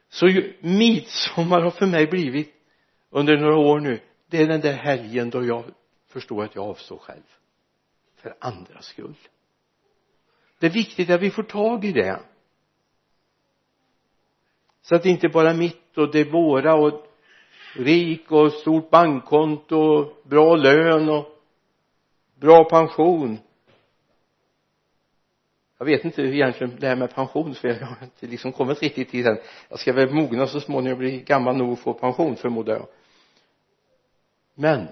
Så 0.09 0.27
midsommar 0.61 1.61
har 1.61 1.71
för 1.71 1.87
mig 1.87 2.07
blivit 2.07 2.55
under 3.11 3.37
några 3.37 3.57
år 3.57 3.81
nu 3.81 4.01
det 4.27 4.43
är 4.43 4.47
den 4.47 4.61
där 4.61 4.73
helgen 4.73 5.31
då 5.31 5.45
jag 5.45 5.65
förstår 6.15 6.45
att 6.45 6.55
jag 6.55 6.65
avstår 6.65 6.99
själv. 6.99 7.23
För 8.17 8.37
andras 8.39 8.87
skull. 8.87 9.15
Det 10.59 10.67
är 10.67 10.71
viktigt 10.71 11.11
att 11.11 11.21
vi 11.21 11.31
får 11.31 11.43
tag 11.43 11.85
i 11.85 11.93
det. 11.93 12.21
Så 14.83 14.95
att 14.95 15.03
det 15.03 15.09
inte 15.09 15.29
bara 15.29 15.51
är 15.51 15.55
mitt 15.57 15.99
och 15.99 16.13
det 16.13 16.25
våra 16.25 16.75
och 16.75 17.07
rik 17.77 18.31
och 18.33 18.53
stort 18.53 18.91
bankkonto 18.91 19.77
och 19.77 20.23
bra 20.25 20.57
lön 20.57 21.09
och 21.09 21.27
bra 22.35 22.65
pension. 22.65 23.39
Jag 25.79 25.87
vet 25.87 26.05
inte 26.05 26.23
egentligen 26.23 26.77
det 26.81 26.87
här 26.87 26.97
med 26.97 27.15
pension 27.15 27.55
för 27.55 27.69
jag 27.69 27.87
har 27.87 28.05
inte 28.05 28.27
liksom 28.27 28.53
kommit 28.53 28.83
riktigt 28.83 29.11
till 29.11 29.25
den. 29.25 29.39
Jag 29.69 29.79
ska 29.79 29.93
väl 29.93 30.15
mogna 30.15 30.47
så 30.47 30.61
småningom 30.61 30.93
och 30.93 30.99
bli 30.99 31.21
gammal 31.21 31.57
nog 31.57 31.73
att 31.73 31.81
få 31.81 31.93
pension 31.93 32.37
förmodar 32.37 32.75
jag. 32.75 32.87
Men 34.55 34.89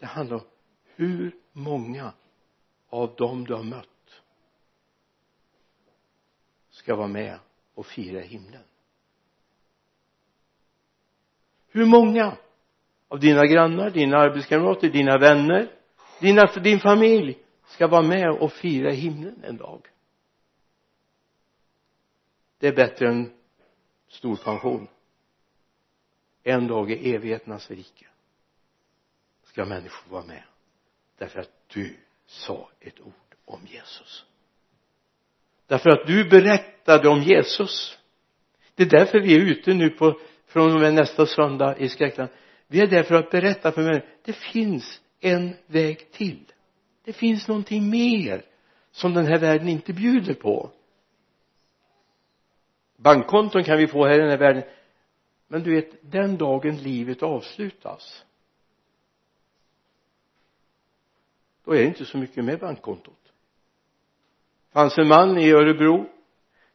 det 0.00 0.06
handlar 0.06 0.36
om 0.36 0.44
hur 0.84 1.36
många 1.52 2.12
av 2.88 3.14
dem 3.16 3.44
du 3.44 3.54
har 3.54 3.62
mött 3.62 4.22
ska 6.70 6.96
vara 6.96 7.08
med 7.08 7.38
och 7.74 7.86
fira 7.86 8.20
himlen. 8.20 8.62
Hur 11.68 11.86
många 11.86 12.36
av 13.08 13.20
dina 13.20 13.46
grannar, 13.46 13.90
dina 13.90 14.16
arbetskamrater, 14.16 14.88
dina 14.88 15.18
vänner, 15.18 15.72
dina, 16.20 16.46
din 16.46 16.80
familj 16.80 17.38
ska 17.66 17.86
vara 17.86 18.02
med 18.02 18.30
och 18.30 18.52
fira 18.52 18.90
himlen 18.90 19.44
en 19.44 19.56
dag? 19.56 19.86
Det 22.58 22.68
är 22.68 22.76
bättre 22.76 23.08
än 23.08 23.32
stor 24.08 24.36
pension. 24.36 24.88
En 26.42 26.66
dag 26.66 26.90
i 26.90 27.14
evigheternas 27.14 27.70
rike 27.70 28.06
ska 29.52 29.64
människor 29.64 30.10
vara 30.10 30.24
med. 30.24 30.42
Därför 31.18 31.40
att 31.40 31.50
du 31.66 31.96
sa 32.26 32.68
ett 32.80 33.00
ord 33.00 33.34
om 33.44 33.66
Jesus. 33.66 34.24
Därför 35.66 35.90
att 35.90 36.06
du 36.06 36.28
berättade 36.28 37.08
om 37.08 37.22
Jesus. 37.22 37.98
Det 38.74 38.82
är 38.82 38.88
därför 38.88 39.20
vi 39.20 39.34
är 39.34 39.40
ute 39.40 39.74
nu 39.74 39.90
på 39.90 40.20
från 40.46 40.74
och 40.74 40.80
med 40.80 40.94
nästa 40.94 41.26
söndag 41.26 41.78
i 41.78 41.88
Skräckland. 41.88 42.30
Vi 42.66 42.80
är 42.80 42.86
där 42.86 43.02
för 43.02 43.14
att 43.14 43.30
berätta 43.30 43.72
för 43.72 43.82
människor. 43.82 44.08
Det 44.24 44.32
finns 44.32 45.00
en 45.20 45.56
väg 45.66 46.12
till. 46.12 46.44
Det 47.04 47.12
finns 47.12 47.48
någonting 47.48 47.90
mer 47.90 48.44
som 48.90 49.14
den 49.14 49.26
här 49.26 49.38
världen 49.38 49.68
inte 49.68 49.92
bjuder 49.92 50.34
på. 50.34 50.70
Bankkonton 52.96 53.64
kan 53.64 53.78
vi 53.78 53.86
få 53.86 54.06
här 54.06 54.14
i 54.14 54.20
den 54.20 54.30
här 54.30 54.38
världen. 54.38 54.62
Men 55.48 55.62
du 55.62 55.74
vet 55.74 56.12
den 56.12 56.36
dagen 56.36 56.76
livet 56.76 57.22
avslutas 57.22 58.24
då 61.70 61.76
är 61.76 61.80
det 61.80 61.86
inte 61.86 62.04
så 62.04 62.18
mycket 62.18 62.44
med 62.44 62.58
bankkontot? 62.58 63.32
Fanns 64.72 64.98
en 64.98 65.08
man 65.08 65.38
i 65.38 65.50
Örebro. 65.50 66.06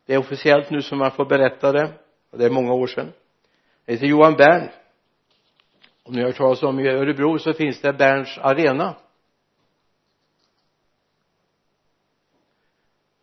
Det 0.05 0.13
är 0.13 0.17
officiellt 0.17 0.69
nu 0.69 0.81
som 0.81 0.97
man 0.97 1.11
får 1.11 1.25
berätta 1.25 1.71
det. 1.71 1.93
Och 2.29 2.37
det 2.37 2.45
är 2.45 2.49
många 2.49 2.73
år 2.73 2.87
sedan. 2.87 3.05
Han 3.85 3.95
heter 3.95 4.05
Johan 4.05 4.33
Bern. 4.33 4.69
Om 6.03 6.13
ni 6.13 6.21
har 6.21 6.27
hört 6.27 6.37
talas 6.37 6.63
om 6.63 6.79
i 6.79 6.87
Örebro 6.87 7.39
så 7.39 7.53
finns 7.53 7.81
det 7.81 7.93
Berns 7.93 8.37
arena. 8.37 8.95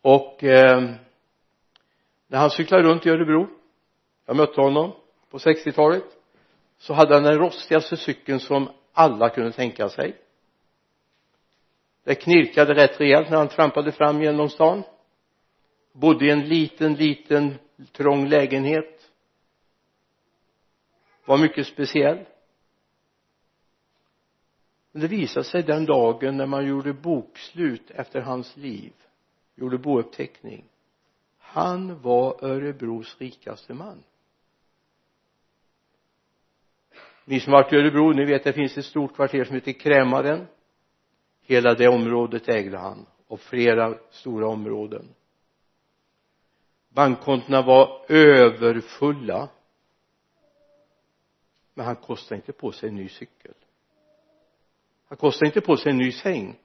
Och 0.01 0.43
eh, 0.43 0.81
när 2.27 2.39
han 2.39 2.49
cyklade 2.49 2.83
runt 2.83 3.05
i 3.05 3.09
Örebro 3.09 3.47
jag 4.25 4.35
mötte 4.35 4.61
honom 4.61 4.91
på 5.29 5.37
60-talet 5.37 6.03
så 6.77 6.93
hade 6.93 7.13
han 7.13 7.23
den 7.23 7.37
rostigaste 7.37 7.97
cykeln 7.97 8.39
som 8.39 8.69
alla 8.93 9.29
kunde 9.29 9.51
tänka 9.51 9.89
sig 9.89 10.19
det 12.03 12.15
knirkade 12.15 12.73
rätt 12.73 12.99
rejält 12.99 13.29
när 13.29 13.37
han 13.37 13.47
trampade 13.47 13.91
fram 13.91 14.21
genom 14.21 14.49
stan. 14.49 14.83
Bodde 15.91 16.25
i 16.25 16.29
en 16.29 16.47
liten 16.47 16.93
liten 16.93 17.55
trång 17.91 18.27
lägenhet. 18.27 19.11
Var 21.25 21.37
mycket 21.37 21.67
speciell. 21.67 22.25
Men 24.91 25.01
det 25.01 25.07
visade 25.07 25.45
sig 25.45 25.63
den 25.63 25.85
dagen 25.85 26.37
när 26.37 26.45
man 26.45 26.67
gjorde 26.67 26.93
bokslut 26.93 27.91
efter 27.91 28.21
hans 28.21 28.57
liv 28.57 28.93
gjorde 29.55 29.77
bouppteckning. 29.77 30.65
Han 31.37 32.01
var 32.01 32.45
Örebros 32.45 33.17
rikaste 33.19 33.73
man. 33.73 34.03
Ni 37.25 37.39
som 37.39 37.51
varit 37.51 37.73
i 37.73 37.75
Örebro 37.75 38.13
ni 38.13 38.25
vet 38.25 38.43
det 38.43 38.53
finns 38.53 38.77
ett 38.77 38.85
stort 38.85 39.15
kvarter 39.15 39.43
som 39.43 39.55
heter 39.55 39.71
Krämaren 39.71 40.47
hela 41.43 41.73
det 41.73 41.87
området 41.87 42.49
ägde 42.49 42.77
han 42.77 43.05
och 43.27 43.39
flera 43.39 43.97
stora 44.09 44.47
områden. 44.47 45.15
Bankkontona 46.89 47.61
var 47.61 48.05
överfulla 48.09 49.49
men 51.73 51.85
han 51.85 51.95
kostade 51.95 52.35
inte 52.35 52.51
på 52.51 52.71
sig 52.71 52.89
en 52.89 52.95
ny 52.95 53.09
cykel. 53.09 53.53
Han 55.05 55.17
kostade 55.17 55.45
inte 55.45 55.61
på 55.61 55.77
sig 55.77 55.91
en 55.91 55.97
ny 55.97 56.11
säng. 56.11 56.59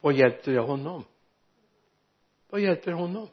Vad 0.00 0.14
hjälpte 0.14 0.50
det 0.50 0.60
honom? 0.60 1.04
Vad 2.48 2.60
hjälper 2.60 2.92
honom? 2.92 3.28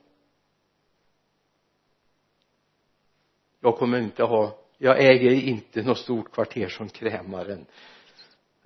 Jag 3.59 3.77
kommer 3.77 3.99
inte 3.99 4.23
ha 4.23 4.59
jag 4.81 4.99
äger 4.99 5.31
inte 5.31 5.81
något 5.81 5.97
stort 5.97 6.31
kvarter 6.31 6.67
som 6.67 6.89
krämaren 6.89 7.65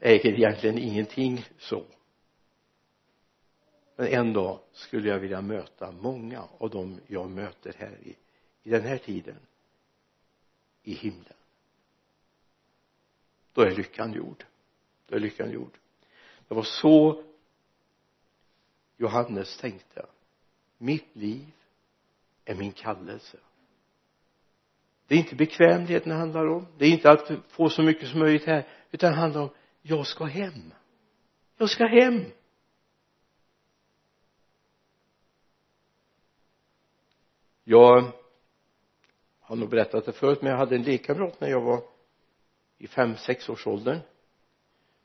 äger 0.04 0.34
egentligen 0.34 0.78
ingenting 0.78 1.46
så. 1.58 1.86
Men 3.96 4.08
en 4.08 4.34
dag 4.34 4.60
skulle 4.72 5.10
jag 5.10 5.20
vilja 5.20 5.42
möta 5.42 5.92
många 5.92 6.44
av 6.58 6.70
dem 6.70 7.00
jag 7.08 7.30
möter 7.30 7.74
här 7.78 7.98
i, 8.04 8.16
i 8.64 8.70
den 8.70 8.82
här 8.82 8.98
tiden 8.98 9.40
i 10.84 10.94
himlen. 10.94 11.34
Då 13.54 13.62
är 13.62 13.76
lyckan 13.76 14.14
gjord. 14.14 14.46
Då 15.08 15.16
är 15.16 15.20
lyckan 15.20 15.52
gjord. 15.52 15.78
Det 16.48 16.56
var 16.56 16.64
så 16.64 17.24
Johannes 18.98 19.58
tänkte. 19.58 20.06
Mitt 20.78 21.16
liv 21.16 21.52
är 22.46 22.56
min 22.56 22.72
kallelse. 22.72 23.38
Det 25.08 25.16
är 25.16 25.20
inte 25.20 25.36
bekvämligheten 25.36 26.10
det 26.10 26.16
handlar 26.16 26.48
om. 26.48 26.68
Det 26.78 26.86
är 26.86 26.90
inte 26.90 27.12
att 27.12 27.32
få 27.48 27.70
så 27.70 27.84
mycket 27.84 28.10
som 28.10 28.20
möjligt 28.20 28.46
här 28.46 28.68
utan 28.92 29.12
det 29.12 29.18
handlar 29.18 29.42
om 29.42 29.50
jag 29.84 30.08
ska 30.08 30.26
hem. 30.26 30.74
Jag 31.58 31.70
ska 31.70 31.86
hem. 31.86 32.26
Jag 37.64 38.12
har 39.40 39.56
nog 39.56 39.70
berättat 39.70 40.06
det 40.06 40.12
förut 40.12 40.42
men 40.42 40.52
jag 40.52 40.58
hade 40.58 40.76
en 40.76 40.84
lekkamrat 40.84 41.42
när 41.42 41.50
jag 41.50 41.62
var 41.62 41.84
i 42.78 42.88
fem 42.88 43.16
sex 43.18 43.50
års 43.50 43.68
åldern. 43.68 44.00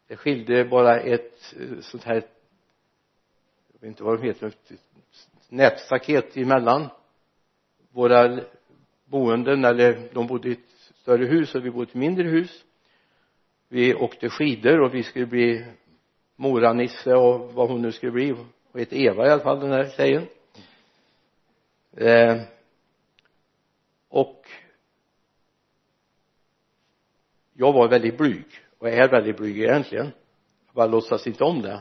Det 0.07 0.17
skilde 0.17 0.65
bara 0.65 1.01
ett 1.01 1.55
eh, 1.61 1.81
sånt 1.81 2.05
här 2.05 2.15
jag 2.15 3.81
vet 3.81 3.89
inte 3.89 4.03
vad 4.03 4.19
de 4.19 4.27
heter 4.27 4.47
ett 4.47 4.73
nätstaket 5.49 6.37
emellan 6.37 6.89
våra 7.91 8.41
boenden 9.05 9.65
eller 9.65 10.11
de 10.13 10.27
bodde 10.27 10.49
i 10.49 10.53
ett 10.53 10.95
större 10.95 11.25
hus 11.25 11.55
och 11.55 11.65
vi 11.65 11.71
bodde 11.71 11.87
i 11.87 11.91
ett 11.91 11.95
mindre 11.95 12.29
hus 12.29 12.65
vi 13.69 13.95
åkte 13.95 14.29
skidor 14.29 14.81
och 14.81 14.95
vi 14.95 15.03
skulle 15.03 15.27
bli 15.27 15.67
Mora-Nisse 16.37 17.15
och 17.15 17.53
vad 17.53 17.71
hon 17.71 17.83
nu 17.83 17.93
skulle 17.93 18.13
bli. 18.13 18.31
Hon 18.31 18.81
hette 18.81 18.97
Eva 18.97 19.27
i 19.27 19.31
alla 19.31 19.43
fall 19.43 19.61
den 19.61 19.73
här 19.73 19.91
tjejen. 19.97 20.27
Eh, 21.97 22.43
och 24.09 24.47
jag 27.53 27.73
var 27.73 27.89
väldigt 27.89 28.19
blyg 28.19 28.47
och 28.79 28.89
är 28.89 29.09
väldigt 29.09 29.37
blyg 29.37 29.59
egentligen. 29.59 30.11
Jag 30.67 30.75
bara 30.75 30.87
låtsas 30.87 31.27
inte 31.27 31.45
om 31.45 31.63
det. 31.63 31.81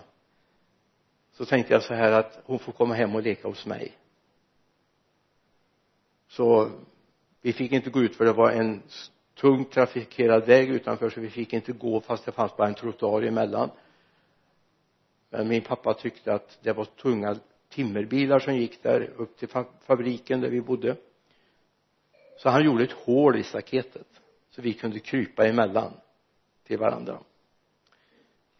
Så 1.31 1.45
tänkte 1.45 1.73
jag 1.73 1.83
så 1.83 1.93
här 1.93 2.11
att 2.11 2.39
hon 2.45 2.59
får 2.59 2.71
komma 2.71 2.93
hem 2.93 3.15
och 3.15 3.23
leka 3.23 3.47
hos 3.47 3.65
mig. 3.65 3.97
Så 6.27 6.71
vi 7.41 7.53
fick 7.53 7.71
inte 7.71 7.89
gå 7.89 8.01
ut 8.01 8.15
för 8.15 8.25
det 8.25 8.33
var 8.33 8.51
en 8.51 8.81
tungt 9.39 9.71
trafikerad 9.71 10.45
väg 10.45 10.69
utanför 10.69 11.09
så 11.09 11.21
vi 11.21 11.29
fick 11.29 11.53
inte 11.53 11.71
gå 11.71 12.01
fast 12.01 12.25
det 12.25 12.31
fanns 12.31 12.57
bara 12.57 12.67
en 12.67 12.73
trottoar 12.73 13.21
emellan. 13.21 13.69
Men 15.29 15.47
min 15.47 15.61
pappa 15.61 15.93
tyckte 15.93 16.33
att 16.33 16.57
det 16.61 16.73
var 16.73 16.85
tunga 16.85 17.35
timmerbilar 17.69 18.39
som 18.39 18.55
gick 18.55 18.83
där 18.83 19.11
upp 19.17 19.37
till 19.37 19.47
fabriken 19.85 20.41
där 20.41 20.49
vi 20.49 20.61
bodde. 20.61 20.95
Så 22.37 22.49
han 22.49 22.65
gjorde 22.65 22.83
ett 22.83 22.91
hål 22.91 23.37
i 23.37 23.43
staketet 23.43 24.07
så 24.49 24.61
vi 24.61 24.73
kunde 24.73 24.99
krypa 24.99 25.45
emellan 25.47 25.93
till 26.63 26.77
varandra. 26.77 27.19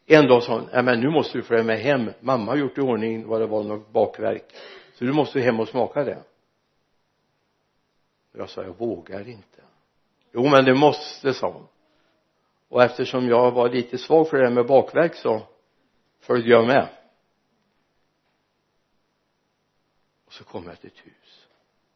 En 0.06 0.28
dag 0.28 0.44
sa 0.44 0.60
hon 0.60 0.70
ja 0.74 0.82
men 0.82 1.00
nu 1.00 1.10
måste 1.10 1.38
du 1.38 1.44
följa 1.44 1.63
med 1.63 1.80
hem. 1.80 2.12
Mamma 2.20 2.52
har 2.52 2.58
gjort 2.58 2.78
i 2.78 2.82
ordning 2.82 3.28
vad 3.28 3.42
det 3.42 3.48
var 3.48 3.63
något 3.63 3.92
bakverk. 3.92 4.44
Så 4.94 5.06
du 5.06 5.13
måste 5.13 5.40
hem 5.40 5.60
och 5.60 5.68
smaka 5.68 6.04
det. 6.04 6.24
Jag 8.32 8.50
sa 8.50 8.63
jag 8.63 8.78
vågar 8.78 9.28
inte 9.28 9.66
jo 10.38 10.50
men 10.50 10.65
du 10.65 10.73
måste 10.73 11.34
sa 11.34 11.52
hon. 11.52 11.67
Och 12.67 12.84
eftersom 12.84 13.28
jag 13.28 13.52
var 13.52 13.69
lite 13.69 13.97
svag 13.97 14.30
för 14.30 14.38
det 14.38 14.43
där 14.43 14.52
med 14.52 14.65
bakverk 14.65 15.15
så 15.15 15.47
följde 16.19 16.50
jag 16.50 16.67
med. 16.67 16.89
Och 20.26 20.34
så 20.34 20.43
kom 20.43 20.65
jag 20.65 20.80
till 20.80 20.89
ett 20.89 21.06
hus. 21.06 21.47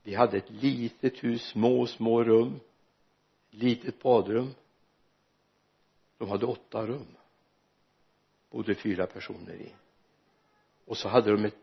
Vi 0.04 0.16
hade 0.16 0.38
ett 0.38 0.50
litet 0.50 1.24
hus 1.24 1.42
små 1.42 1.88
små 1.88 2.24
rum. 2.24 2.60
Litet 3.50 4.02
badrum. 4.02 4.56
De 6.18 6.30
hade 6.30 6.46
åtta 6.46 6.86
rum. 6.86 7.18
Bodde 8.50 8.76
fyra 8.76 9.06
personer 9.06 9.54
i. 9.54 9.72
Och 10.86 10.98
så 10.98 11.10
hade 11.10 11.32
de 11.32 11.46
ett 11.46 11.58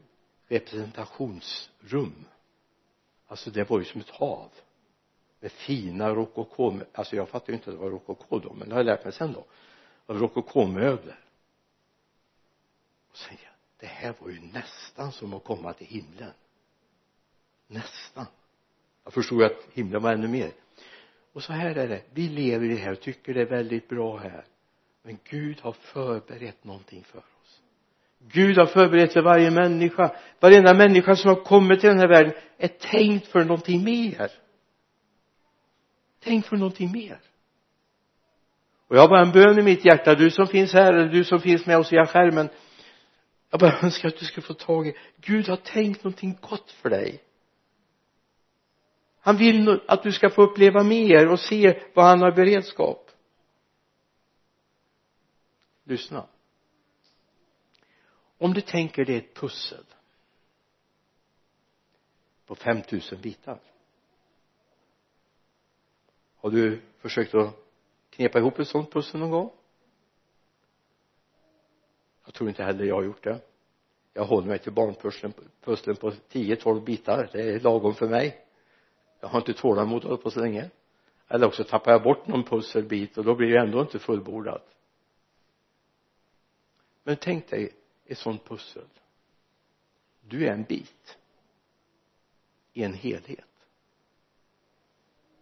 representationsrum. 0.49 2.25
Alltså 3.27 3.51
det 3.51 3.71
var 3.71 3.79
ju 3.79 3.85
som 3.85 4.01
ett 4.01 4.11
hav 4.11 4.51
med 5.41 5.53
fina 5.53 6.15
rokoko 6.15 6.81
alltså 6.93 7.17
jag 7.17 7.29
fattade 7.29 7.53
ju 7.53 7.57
inte 7.57 7.71
att 7.71 7.77
det 7.77 7.83
var 7.83 7.91
rokoko 7.91 8.39
då 8.39 8.53
men 8.53 8.69
det 8.69 8.75
har 8.75 8.81
jag 8.81 8.87
lärt 8.87 9.05
mig 9.05 9.13
sen 9.13 9.33
då 9.33 9.45
av 10.09 10.19
rokokomöbler. 10.19 11.19
Och 13.11 13.17
sen 13.17 13.29
tänkte 13.29 13.47
jag 13.47 13.55
det 13.81 13.87
här 13.87 14.15
var 14.19 14.31
ju 14.31 14.41
nästan 14.41 15.13
som 15.13 15.35
att 15.35 15.45
komma 15.45 15.73
till 15.73 15.87
himlen. 15.87 16.33
Nästan. 17.67 18.27
Jag 19.05 19.13
förstod 19.13 19.41
ju 19.41 19.47
att 19.47 19.67
himlen 19.73 20.03
var 20.03 20.13
ännu 20.13 20.29
mer. 20.29 20.51
Och 21.33 21.43
så 21.43 21.53
här 21.53 21.77
är 21.77 21.89
det 21.89 22.03
vi 22.13 22.29
lever 22.29 22.67
i 22.67 22.69
det 22.69 22.81
här 22.81 22.93
och 22.93 23.01
tycker 23.01 23.35
det 23.35 23.41
är 23.41 23.47
väldigt 23.47 23.89
bra 23.89 24.17
här. 24.17 24.45
Men 25.03 25.19
Gud 25.25 25.61
har 25.61 25.73
förberett 25.73 26.65
någonting 26.65 27.05
för 27.05 27.19
oss. 27.19 27.63
Gud 28.19 28.59
har 28.59 28.67
förberett 28.67 29.13
för 29.13 29.23
varje 29.23 29.51
människa. 29.51 30.17
Varenda 30.41 30.75
människa 30.75 31.17
som 31.17 31.29
har 31.29 31.45
kommit 31.45 31.81
till 31.81 31.89
den 31.89 31.99
här 31.99 32.09
världen 32.09 32.33
är 32.57 32.69
tänkt 32.69 33.27
för 33.27 33.45
någonting 33.45 33.85
mer 33.85 34.31
tänk 36.29 36.47
för 36.47 36.57
någonting 36.57 36.93
mer. 36.93 37.21
Och 38.89 38.97
jag 38.97 39.01
har 39.01 39.09
bara 39.09 39.23
en 39.23 39.33
bön 39.33 39.59
i 39.59 39.63
mitt 39.63 39.85
hjärta. 39.85 40.15
Du 40.15 40.31
som 40.31 40.47
finns 40.47 40.73
här 40.73 40.93
eller 40.93 41.09
du 41.09 41.25
som 41.25 41.41
finns 41.41 41.67
med 41.67 41.79
oss 41.79 41.93
via 41.93 42.07
skärmen. 42.07 42.49
Jag 43.51 43.61
bara 43.61 43.79
önskar 43.83 44.09
att 44.09 44.19
du 44.19 44.25
ska 44.25 44.41
få 44.41 44.55
tag 44.55 44.87
i 44.87 44.97
Gud 45.17 45.49
har 45.49 45.57
tänkt 45.57 46.05
någonting 46.05 46.39
gott 46.41 46.71
för 46.71 46.91
dig. 46.91 47.23
Han 49.21 49.37
vill 49.37 49.81
att 49.89 50.03
du 50.03 50.13
ska 50.13 50.31
få 50.31 50.43
uppleva 50.43 50.83
mer 50.83 51.29
och 51.29 51.41
se 51.41 51.83
vad 51.95 52.05
han 52.05 52.21
har 52.21 52.33
beredskap. 52.33 53.11
Lyssna. 55.85 56.27
Om 58.39 58.55
du 58.55 58.61
tänker 58.61 59.05
dig 59.05 59.17
ett 59.17 59.35
pussel 59.35 59.85
på 62.47 62.55
5000 62.55 63.21
bitar 63.21 63.61
har 66.39 66.51
du 66.51 66.81
försökt 66.99 67.35
att 67.35 67.55
knepa 68.11 68.39
ihop 68.39 68.59
ett 68.59 68.69
sånt 68.69 68.93
pussel 68.93 69.21
någon 69.21 69.31
gång? 69.31 69.51
Jag 72.25 72.35
tror 72.35 72.49
inte 72.49 72.65
heller 72.65 72.85
jag 72.85 72.95
har 72.95 73.03
gjort 73.03 73.25
det. 73.25 73.41
Jag 74.13 74.25
håller 74.25 74.49
mig 74.49 74.59
till 74.59 74.73
barnpusslen 74.73 75.33
på 75.33 76.11
10-12 76.31 76.85
bitar. 76.85 77.31
Det 77.33 77.43
är 77.43 77.61
lagom 77.61 77.95
för 77.95 78.09
mig. 78.09 78.45
Jag 79.21 79.29
har 79.29 79.39
inte 79.39 79.53
tålamod 79.53 79.99
att 79.99 80.05
hålla 80.05 80.17
på 80.17 80.31
så 80.31 80.41
länge. 80.41 80.71
Eller 81.29 81.47
också 81.47 81.65
tappar 81.65 81.93
jag 81.93 82.03
bort 82.03 82.27
någon 82.27 82.45
pusselbit 82.45 83.19
och 83.19 83.25
då 83.25 83.35
blir 83.35 83.51
det 83.51 83.59
ändå 83.59 83.81
inte 83.81 83.99
fullbordat 83.99 84.75
men 87.09 87.17
tänk 87.17 87.49
dig 87.49 87.73
ett 88.07 88.19
sånt 88.19 88.45
pussel. 88.45 88.85
Du 90.21 90.47
är 90.47 90.53
en 90.53 90.63
bit. 90.63 91.19
I 92.73 92.83
en 92.83 92.95
helhet. 92.95 93.67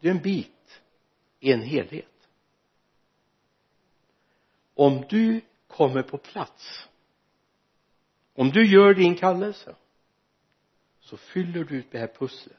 Du 0.00 0.08
är 0.08 0.14
en 0.14 0.22
bit 0.22 0.55
en 1.52 1.62
helhet. 1.62 2.28
Om 4.74 5.04
du 5.08 5.40
kommer 5.66 6.02
på 6.02 6.18
plats 6.18 6.88
om 8.36 8.50
du 8.50 8.66
gör 8.66 8.94
din 8.94 9.14
kallelse 9.14 9.74
så 11.00 11.16
fyller 11.16 11.64
du 11.64 11.76
ut 11.76 11.90
det 11.90 11.98
här 11.98 12.06
pusslet. 12.18 12.56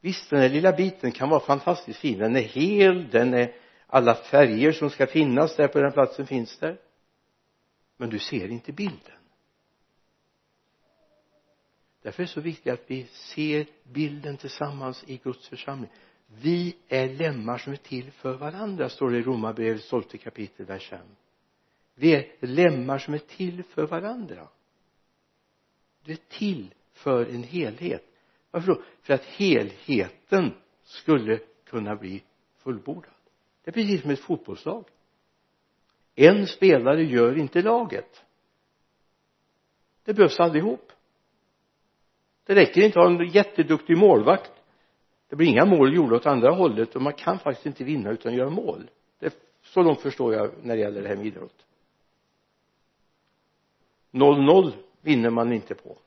Visst 0.00 0.30
den 0.30 0.40
här 0.40 0.48
lilla 0.48 0.72
biten 0.72 1.12
kan 1.12 1.28
vara 1.28 1.40
fantastiskt 1.40 1.98
fin. 1.98 2.18
Den 2.18 2.36
är 2.36 2.40
hel 2.40 3.10
den 3.10 3.34
är 3.34 3.54
alla 3.86 4.14
färger 4.14 4.72
som 4.72 4.90
ska 4.90 5.06
finnas 5.06 5.56
där 5.56 5.68
på 5.68 5.80
den 5.80 5.92
platsen 5.92 6.26
finns 6.26 6.58
där. 6.58 6.80
Men 7.96 8.10
du 8.10 8.18
ser 8.18 8.48
inte 8.48 8.72
bilden. 8.72 9.18
Därför 12.02 12.22
är 12.22 12.26
det 12.26 12.32
så 12.32 12.40
viktigt 12.40 12.72
att 12.72 12.84
vi 12.86 13.06
ser 13.06 13.66
bilden 13.84 14.36
tillsammans 14.36 15.04
i 15.06 15.16
Guds 15.16 15.48
församling 15.48 15.90
vi 16.40 16.76
är 16.88 17.08
lemmar 17.08 17.58
som 17.58 17.72
är 17.72 17.76
till 17.76 18.10
för 18.10 18.36
varandra 18.36 18.88
står 18.88 19.10
det 19.10 19.18
i 19.18 19.22
Romarbrevet 19.22 19.88
12 19.88 20.02
kapitel 20.02 20.66
vers 20.66 20.88
5 20.88 21.00
vi 21.94 22.14
är 22.14 22.46
lemmar 22.46 22.98
som 22.98 23.14
är 23.14 23.18
till 23.18 23.62
för 23.62 23.86
varandra. 23.86 24.48
Du 26.04 26.12
är 26.12 26.18
till 26.28 26.74
för 26.92 27.26
en 27.26 27.42
helhet. 27.42 28.04
Varför 28.50 28.74
då? 28.74 28.82
För 29.02 29.14
att 29.14 29.24
helheten 29.24 30.54
skulle 30.82 31.40
kunna 31.64 31.96
bli 31.96 32.22
fullbordad. 32.56 33.14
Det 33.64 33.70
är 33.70 33.72
precis 33.72 34.00
som 34.02 34.10
ett 34.10 34.20
fotbollslag. 34.20 34.84
En 36.14 36.46
spelare 36.46 37.04
gör 37.04 37.38
inte 37.38 37.62
laget. 37.62 38.24
Det 40.04 40.14
behövs 40.14 40.40
allihop. 40.40 40.92
Det 42.44 42.54
räcker 42.54 42.80
inte 42.80 43.00
att 43.00 43.06
ha 43.06 43.22
en 43.22 43.28
jätteduktig 43.28 43.96
målvakt 43.96 44.52
det 45.32 45.36
blir 45.36 45.46
inga 45.48 45.64
mål 45.64 45.94
gjorda 45.94 46.16
åt 46.16 46.26
andra 46.26 46.50
hållet 46.50 46.96
och 46.96 47.02
man 47.02 47.12
kan 47.12 47.38
faktiskt 47.38 47.66
inte 47.66 47.84
vinna 47.84 48.10
utan 48.10 48.32
att 48.32 48.38
göra 48.38 48.50
mål. 48.50 48.90
Det, 49.18 49.38
så 49.62 49.82
långt 49.82 50.00
förstår 50.00 50.34
jag 50.34 50.52
när 50.62 50.76
det 50.76 50.80
gäller 50.80 51.02
det 51.02 51.08
här 51.08 51.16
med 51.16 51.26
idrott. 51.26 51.66
0-0 54.10 54.72
vinner 55.00 55.30
man 55.30 55.52
inte 55.52 55.74
på. 55.74 55.98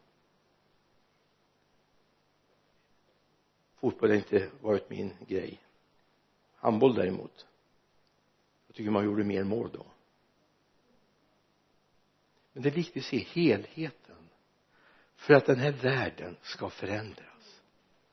Fotboll 3.76 4.10
har 4.10 4.16
inte 4.16 4.50
varit 4.62 4.90
min 4.90 5.14
grej. 5.28 5.60
Handboll 6.56 6.96
däremot. 6.96 7.48
Jag 8.68 8.76
tycker 8.76 8.92
man 8.92 9.06
gjorde 9.06 9.24
mer 9.24 9.44
mål 9.44 9.70
då. 9.74 9.86
Men 12.54 12.64
det 12.64 12.70
är 12.70 12.74
viktigt 12.74 13.04
att 13.04 13.10
se 13.10 13.18
helheten 13.18 14.30
för 15.16 15.34
att 15.34 15.46
den 15.46 15.60
här 15.60 15.72
världen 15.72 16.38
ska 16.42 16.70
förändras 16.70 17.35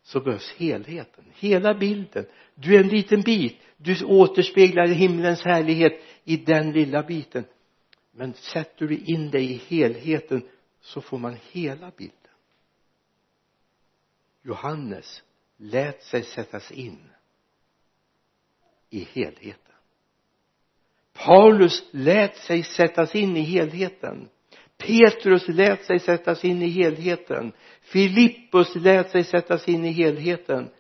så 0.03 0.21
behövs 0.21 0.53
helheten. 0.53 1.25
Hela 1.35 1.75
bilden. 1.75 2.27
Du 2.55 2.77
är 2.77 2.81
en 2.81 2.89
liten 2.89 3.21
bit. 3.21 3.57
Du 3.77 4.05
återspeglar 4.05 4.87
himlens 4.87 5.45
härlighet 5.45 6.03
i 6.25 6.37
den 6.37 6.73
lilla 6.73 7.03
biten. 7.03 7.45
Men 8.11 8.35
sätter 8.35 8.87
du 8.87 8.99
in 8.99 9.31
dig 9.31 9.53
i 9.53 9.57
helheten 9.69 10.43
så 10.81 11.01
får 11.01 11.19
man 11.19 11.37
hela 11.53 11.91
bilden. 11.91 12.17
Johannes 14.43 15.23
lät 15.57 16.03
sig 16.03 16.23
sättas 16.23 16.71
in 16.71 17.11
i 18.91 19.09
helheten. 19.13 19.75
Paulus 21.13 21.83
lät 21.91 22.37
sig 22.37 22.63
sättas 22.63 23.15
in 23.15 23.37
i 23.37 23.41
helheten. 23.41 24.29
Petrus 24.79 25.49
lät 25.49 25.85
sig 25.85 25.99
sättas 25.99 26.45
in 26.45 26.63
i 26.63 26.69
helheten. 26.69 27.53
Filippus 27.81 28.75
lät 28.75 29.11
sig 29.11 29.25
sättas 29.25 29.69
in 29.69 29.85
i 29.85 29.93
helheten. 29.93 30.71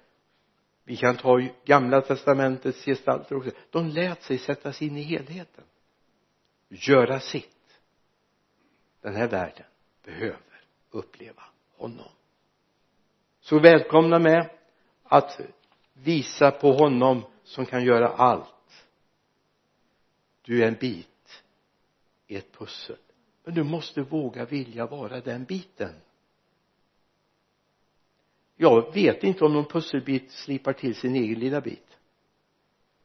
Vi 0.84 0.96
kan 0.96 1.16
ta 1.16 1.40
gamla 1.64 2.00
testamentets 2.00 2.84
gestalter 2.84 3.36
också. 3.36 3.50
De 3.70 3.88
lät 3.88 4.22
sig 4.22 4.38
sättas 4.38 4.82
in 4.82 4.96
i 4.96 5.02
helheten. 5.02 5.64
Göra 6.68 7.20
sitt. 7.20 7.80
Den 9.00 9.16
här 9.16 9.28
världen 9.28 9.66
behöver 10.04 10.62
uppleva 10.90 11.42
honom. 11.76 12.08
Så 13.40 13.58
välkomna 13.58 14.18
med 14.18 14.50
att 15.02 15.40
visa 15.92 16.50
på 16.50 16.72
honom 16.72 17.22
som 17.44 17.66
kan 17.66 17.84
göra 17.84 18.08
allt. 18.08 18.86
Du 20.42 20.62
är 20.62 20.68
en 20.68 20.76
bit 20.80 21.42
i 22.26 22.36
ett 22.36 22.52
pussel 22.52 22.96
men 23.44 23.54
du 23.54 23.62
måste 23.62 24.02
våga 24.02 24.44
vilja 24.44 24.86
vara 24.86 25.20
den 25.20 25.44
biten. 25.44 25.94
Jag 28.56 28.94
vet 28.94 29.24
inte 29.24 29.44
om 29.44 29.52
någon 29.52 29.64
pusselbit 29.64 30.30
slipar 30.30 30.72
till 30.72 30.94
sin 30.94 31.16
egen 31.16 31.38
lilla 31.38 31.60
bit. 31.60 31.98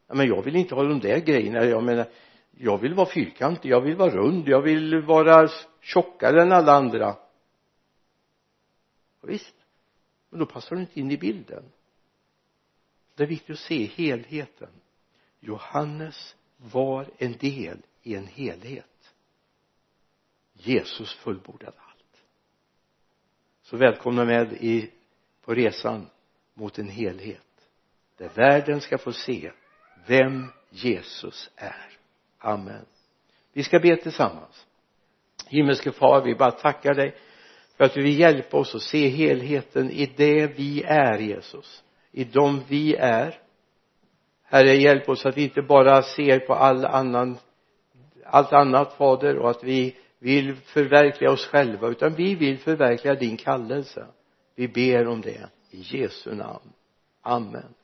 Men 0.06 0.26
jag 0.26 0.42
vill 0.42 0.56
inte 0.56 0.74
ha 0.74 0.82
de 0.82 1.00
där 1.00 1.18
grejerna. 1.18 1.64
Jag 1.64 1.82
menar 1.82 2.06
jag 2.50 2.78
vill 2.78 2.94
vara 2.94 3.08
fyrkantig 3.08 3.70
jag 3.70 3.80
vill 3.80 3.96
vara 3.96 4.10
rund 4.10 4.48
jag 4.48 4.62
vill 4.62 5.00
vara 5.02 5.48
tjockare 5.80 6.42
än 6.42 6.52
alla 6.52 6.72
andra. 6.72 7.16
Visst. 9.22 9.54
Men 10.30 10.40
då 10.40 10.46
passar 10.46 10.76
du 10.76 10.82
inte 10.82 11.00
in 11.00 11.10
i 11.10 11.16
bilden. 11.16 11.64
Det 13.14 13.22
är 13.22 13.26
viktigt 13.26 13.50
att 13.50 13.58
se 13.58 13.84
helheten. 13.84 14.70
Johannes 15.40 16.36
var 16.56 17.06
en 17.18 17.32
del 17.32 17.78
i 18.02 18.14
en 18.14 18.26
helhet. 18.26 18.97
Jesus 20.58 21.14
fullbordade 21.14 21.76
allt. 21.76 22.22
Så 23.62 23.76
välkomna 23.76 24.24
med 24.24 24.52
i 24.52 24.90
på 25.44 25.54
resan 25.54 26.06
mot 26.54 26.78
en 26.78 26.88
helhet 26.88 27.42
där 28.16 28.28
världen 28.34 28.80
ska 28.80 28.98
få 28.98 29.12
se 29.12 29.52
vem 30.06 30.46
Jesus 30.70 31.50
är. 31.56 31.86
Amen. 32.38 32.84
Vi 33.52 33.62
ska 33.62 33.78
be 33.78 33.96
tillsammans. 33.96 34.66
Himmelske 35.46 35.92
far 35.92 36.22
vi 36.22 36.34
bara 36.34 36.50
tackar 36.50 36.94
dig 36.94 37.14
för 37.76 37.84
att 37.84 37.94
du 37.94 38.02
vill 38.02 38.18
hjälpa 38.18 38.56
oss 38.56 38.74
att 38.74 38.82
se 38.82 39.08
helheten 39.08 39.90
i 39.90 40.06
det 40.16 40.46
vi 40.46 40.82
är 40.82 41.18
Jesus. 41.18 41.84
I 42.12 42.24
dem 42.24 42.62
vi 42.68 42.94
är. 42.96 43.40
Herre 44.44 44.76
hjälp 44.76 45.08
oss 45.08 45.26
att 45.26 45.36
vi 45.36 45.42
inte 45.42 45.62
bara 45.62 46.02
ser 46.02 46.38
på 46.38 46.54
all 46.54 46.84
annan 46.84 47.38
allt 48.24 48.52
annat 48.52 48.92
fader 48.96 49.38
och 49.38 49.50
att 49.50 49.64
vi 49.64 49.96
vill 50.18 50.56
förverkliga 50.56 51.30
oss 51.30 51.46
själva 51.46 51.88
utan 51.88 52.14
vi 52.14 52.34
vill 52.34 52.58
förverkliga 52.58 53.14
din 53.14 53.36
kallelse. 53.36 54.06
Vi 54.54 54.68
ber 54.68 55.06
om 55.06 55.20
det 55.20 55.50
i 55.70 55.80
Jesu 55.80 56.34
namn. 56.34 56.72
Amen. 57.22 57.74